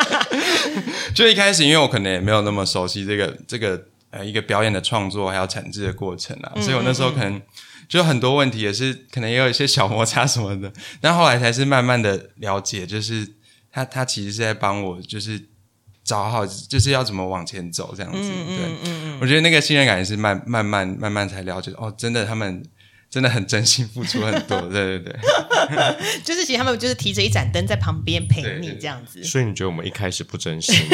[1.14, 7.41] 就一开始，因为我可能也没有那么熟悉这个这个呃一个表演的创作还有产制的过程啊，所以我那时候可能
[7.89, 13.26] 就很多问题也是可能也有一些小摩擦什么的， 但后来才是慢慢的了解，就是
[13.72, 15.43] 他他其实是在帮我就是
[16.05, 22.62] 找好就是要怎么往前走这样子，对，我觉得那个信任感也是慢慢慢慢慢才了解哦，真的他们。
[23.11, 25.16] 真的很真心付出很多，对 对对，
[26.22, 29.24] 就是其实他们就是提着一盏灯在旁边陪你这样子。
[29.24, 30.74] 所以你觉得我们一开始不真心？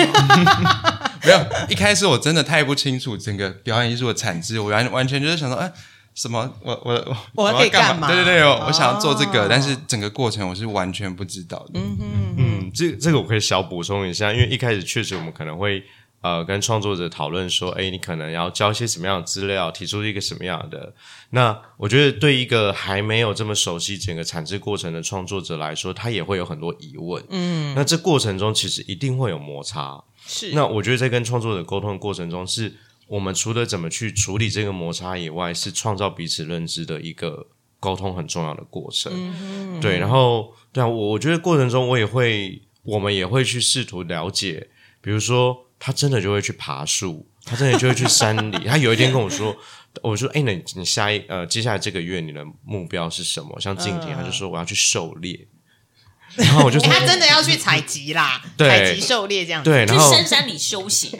[1.25, 5.73] 没有，一开始我真的太不清楚整个表演艺术的产值，我完完全就是想说，哎，
[6.15, 8.07] 什么，我我我可以干嘛？
[8.07, 11.81] 对对对，我想要做这个，但是整个过程我是完全不知道的。
[11.81, 15.83] 嗯嗯嗯，这这个我可以小补充一下，因为一开始确实我们可能会。
[16.25, 20.95] 呃，跟创作者讨论说，哎，你可能要交一些什么样的资料，提出一个什么样的？
[21.29, 27.23] 那我觉得对一个还没有这么熟悉整个产制过程的创作者来说，他也会有很多疑问。
[27.29, 30.03] 嗯，那这过程中其实一定会有摩擦。
[30.27, 32.75] 是，那我觉得在跟创作者沟通的过程中，是
[33.07, 37.49] 我们除了怎么去处理这个摩擦以外，是创造彼此认知的一个
[37.79, 39.13] 沟通很重要的过程。
[39.15, 44.69] 嗯对，然后对啊，我我觉得过程中我也会，我们也会去试图了解，
[45.03, 45.61] 比如说。
[45.87, 48.59] 他真的就会去爬树，他真的就会去山里。
[48.67, 49.55] 他有一天跟我说
[50.01, 55.47] ：“我说，哎，你你下一呃，接下来这个月你的目标是什么？”像静婷，他就说：“我要去狩猎。
[56.37, 61.11] ”然后我就说：“他真的要去采集啦，采集狩猎这样。”对，然后深山里修行。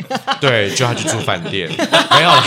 [0.41, 2.43] 对，就要去住饭店，没有了。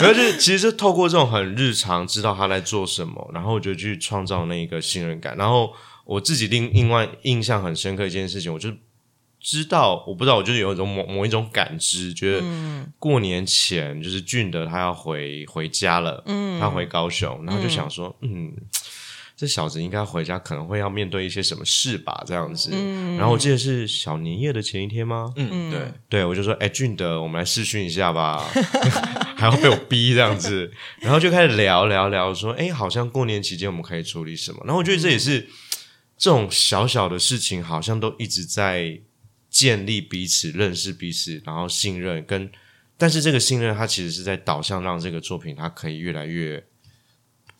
[0.00, 5.36] 可是其实透过这种很日常，知道他在做什么，然后我就去创造那一个信任感。
[5.36, 5.72] 然后
[6.04, 8.68] 我自己另另外印象很深刻一件事情，我就。
[9.42, 12.44] 知道，我不知道，我就是有一种某某一种感知，觉得
[12.98, 18.52] 过年前就是俊德他要回回家了，嗯，他回高雄，然后就想说，嗯，
[19.36, 22.70] 这小子应该回家，可能会要面对一些什么事吧，这样子。
[23.18, 25.32] 然后我记得是小年夜的前一天吗？
[25.34, 28.38] 嗯，对，对我就说，哎，俊德，我们来试训一下吧，
[29.36, 30.70] 还要被我逼这样子，
[31.00, 34.60] 然后就开始聊聊聊，说，哎，好像过年期间我们可以处理什么？
[34.64, 35.48] 然后我觉得这也是
[36.16, 39.00] 这种小小的事情，好像都一直在。
[39.52, 42.50] 建立彼此认识彼此，然后信任跟，
[42.96, 46.66] 但是这个信任它其实是在导向让这个作品它可以越来越。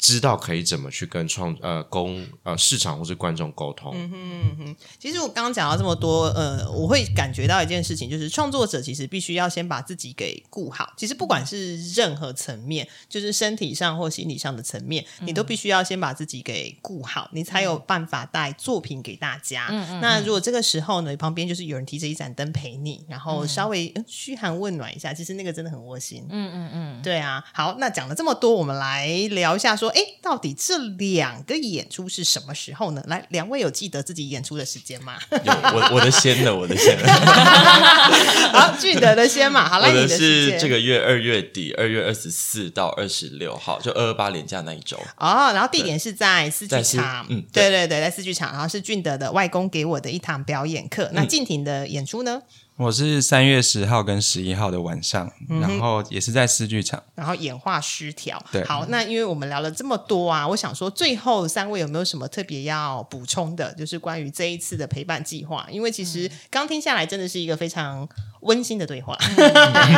[0.03, 3.92] 知道可以怎么去跟创呃公呃市场或是观众沟通。
[3.94, 10.92] 嗯哼嗯哼，其实我刚刚讲到这么多，呃，我会感觉到一件事情，就是创作者其实必须要先把自己给顾好。
[10.96, 19.68] 其实不管是任何层面，就是身体上或心理上的层面，你都必须要先把自己给顾好，你才有办法带作品给大家。
[19.70, 20.00] 嗯嗯。
[20.00, 26.26] 那如果这个时候呢，旁边就是有人提着一盏灯陪你，然后稍微嘘寒问暖一下，其实那个真的很窝心。
[26.28, 27.03] 嗯嗯嗯。
[27.03, 29.91] 对啊，好，那讲了这么多，我们来聊一下说。
[29.95, 33.03] 哎，到底这两个演出是什么时候呢？
[33.07, 35.18] 来，两位有记得自己演出的时间吗？
[35.30, 37.12] 有，我我的先了，我的先了。
[38.53, 39.68] 好，记得的先嘛。
[39.68, 44.97] 好，我的是这个月二月底，二月二十四到二十六号，就二二八连假那一周。
[45.16, 47.26] 哦，然后地点是在四剧场。
[47.28, 48.53] 嗯，对对对，在四剧场。
[48.53, 51.09] 然后是俊德的外公给我的一堂表演课。
[51.12, 52.43] 那静婷的演出呢？
[52.76, 58.42] 我是三月十号跟十一号的晚上，然后也是在四剧场，然后演化失调。
[58.50, 63.72] 对，好，那因为我们聊了这么多啊，我想说最后三位有没有什么特别要补充的？
[63.74, 68.08] 就是关于这一次的陪伴计划，因为其实刚听下来真的是一个非常
[68.40, 69.16] 温馨的对话，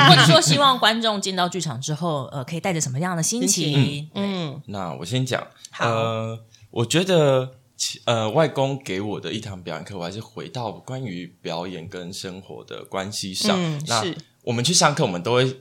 [0.09, 4.11] 或者说希望观众进到剧场之后，呃，可以带着什么样的心情？
[4.15, 5.47] 嗯，那我先讲，
[5.79, 6.39] 呃，
[6.71, 7.53] 我觉得。
[8.05, 13.59] 呃，外公给我的一堂表演课，我还是回到关于表演跟生活的关系上。
[13.87, 14.05] 那
[14.43, 15.59] 我们去上课，我们都会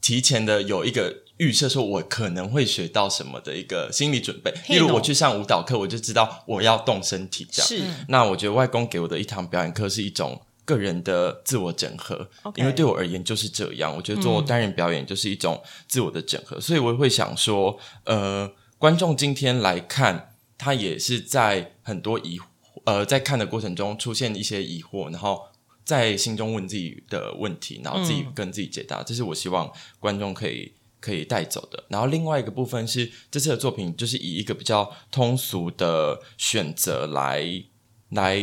[0.00, 4.52] 提前的有一个预设，说我可能会学到什么的一个心理准备。
[4.68, 7.46] 例如，我去上舞蹈课，我就知道我要动身体。
[7.50, 8.04] 这样，是。
[8.08, 13.94] 那我觉得外公给我的一堂表演课是一种个人的自我整合，因为对我而言就是这样。
[13.94, 20.28] 我觉得做单人表演就是一种自我的整合，所以我会想说，呃，观众今天来看。
[20.60, 22.38] 他也是在很多疑
[22.84, 25.40] 呃，在看的过程中出现一些疑惑，然后
[25.84, 31.84] 在心中问自己的问题，然后自己跟自己解答，这是我希望观众可以可以带走的。
[31.88, 37.64] 然后另外一个部分是这次的作品，就是以一个比较通俗的选择来
[38.10, 38.38] 来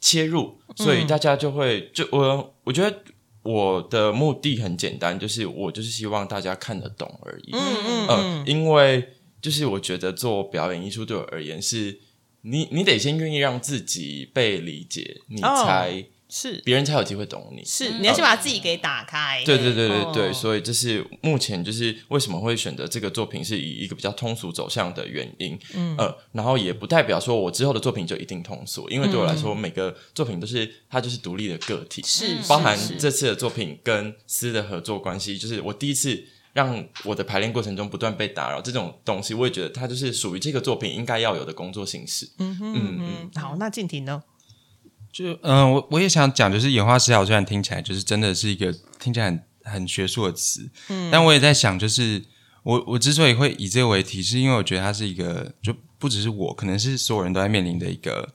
[0.00, 3.02] 切入，所以大家就会就我我觉得
[3.42, 7.50] 我的目的很简单，就是我就是希望大家看得懂而已。
[7.52, 9.14] 嗯嗯嗯，因为。
[9.40, 12.00] 就是我觉得做表演艺术对我而言是，
[12.42, 17.64] 你你得先愿意让自己被理解，你才是别人才有机会懂你。
[17.64, 19.42] 是你要先把自己给打开。
[19.46, 25.58] 对对对对对，所以这是目前就是为什么会选择这个作品是以一个比较通俗走向的原因。
[25.74, 36.26] 嗯呃，然后也不代表说我之后的作品就一定通俗，因为对我来说每个作品都是它就是独立的个体，是包含这次的作品跟思的合作关系，就是我第一次。
[36.58, 42.28] 让我的排练过程中不断被打扰，这种东西我也觉得它就是属于这个作品应该要有的工作形式。
[42.38, 43.30] 嗯嗯嗯。
[43.40, 44.20] 好，那静婷呢？
[45.12, 52.24] 就嗯，我我也想讲，就是演化失调，虽然听起来就是真的是一个听起来很很学术的词，嗯，但我也在想，就是
[52.64, 58.28] 我我之所以会以这个为题，是因为我觉得它是一个，就不只是我，可能是所有人都在面临的一个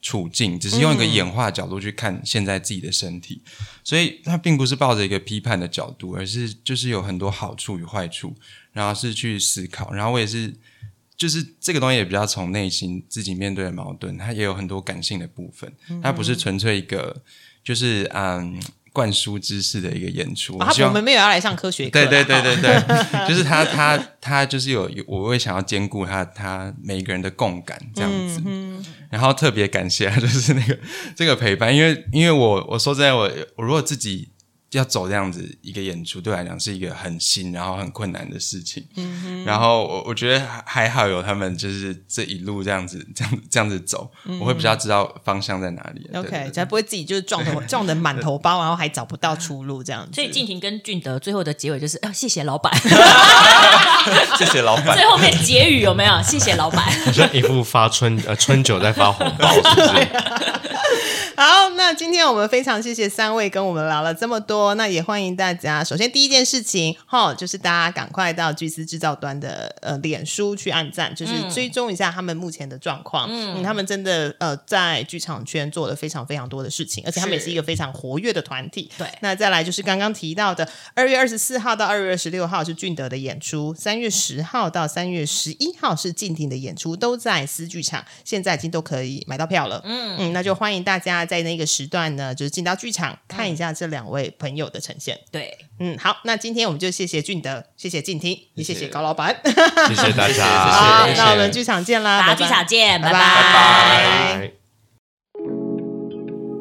[0.00, 3.42] 处境，只是用一个演化角度去看现在自己的身体，
[3.84, 8.34] 所以它并不是抱着一个批判的角度，而是就是有很多好处与坏处，
[8.72, 10.54] 然后是去思考，然后我也是。
[11.16, 15.70] 就是这个东西也比较从内心自己面对的矛盾，它也有很多感性的部分，
[16.02, 17.22] 它不是纯粹一个
[17.62, 18.58] 就是嗯
[18.92, 20.58] 灌输知识的一个演出。
[20.58, 22.80] 我们没有要来上科学课，对对对对对，
[23.28, 28.42] 就是他他他就是有我会想要兼顾他他每一个人的共感这样子，
[29.10, 30.78] 然后特别感谢他就是那个
[31.14, 34.30] 这个陪伴，因为因为我我说真的我我如果自己。
[34.78, 38.86] 要走这样子一个演出，对我来讲是一个很新，然后很困难的事情。
[38.96, 46.08] 嗯然后我我觉得还好有他们，就是这一路这样子， 这样这样子走，我会比较知道方向在哪里。
[46.14, 50.14] OK，才不会自己就是撞的 撞的满头包，然后还找不到出路这样子。
[50.14, 52.72] 所以静婷跟俊德最后的结尾就是，谢谢老板，
[54.38, 54.96] 谢谢老板。
[54.96, 56.22] 最后面结语有没有？
[56.22, 56.88] 谢谢老板。
[57.12, 60.08] 像一副发春呃春酒在发红包，是不是？
[61.36, 65.82] 好，那今天我们非常谢谢三位跟我们聊了这么多，那也欢迎大家。
[65.82, 73.28] 首先第一件事情哈，就是大家赶快到巨思制造端的呃脸书去按赞，就是追踪一下他们目前的状况。
[73.30, 78.90] 嗯，他们真的呃在剧场圈做了非常非常多的事情，而且他们也是一个非常活跃的团体。
[78.98, 89.80] 对，那再来就是刚刚提到的二月二十四号到二月二十六号是俊德的演出，三月十号到三月十一号是静婷的演出，都在私剧场，现在已经都可以买到票了。
[89.84, 91.19] 嗯嗯，那就欢迎大家。
[91.24, 95.18] 在那个时段呢，就是进到剧场看一下这两位朋友的呈现。
[95.30, 99.36] 对，嗯，好，那今天我们就谢谢俊德，谢谢静听，也谢谢高老板，
[99.88, 100.44] 谢谢大家。
[100.46, 104.52] 好，那我们剧场见啦，大家剧场见，拜拜。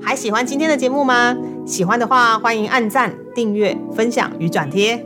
[0.01, 1.37] 还喜欢今天的节目吗？
[1.67, 5.05] 喜欢的话，欢迎按赞、订阅、分享与转贴，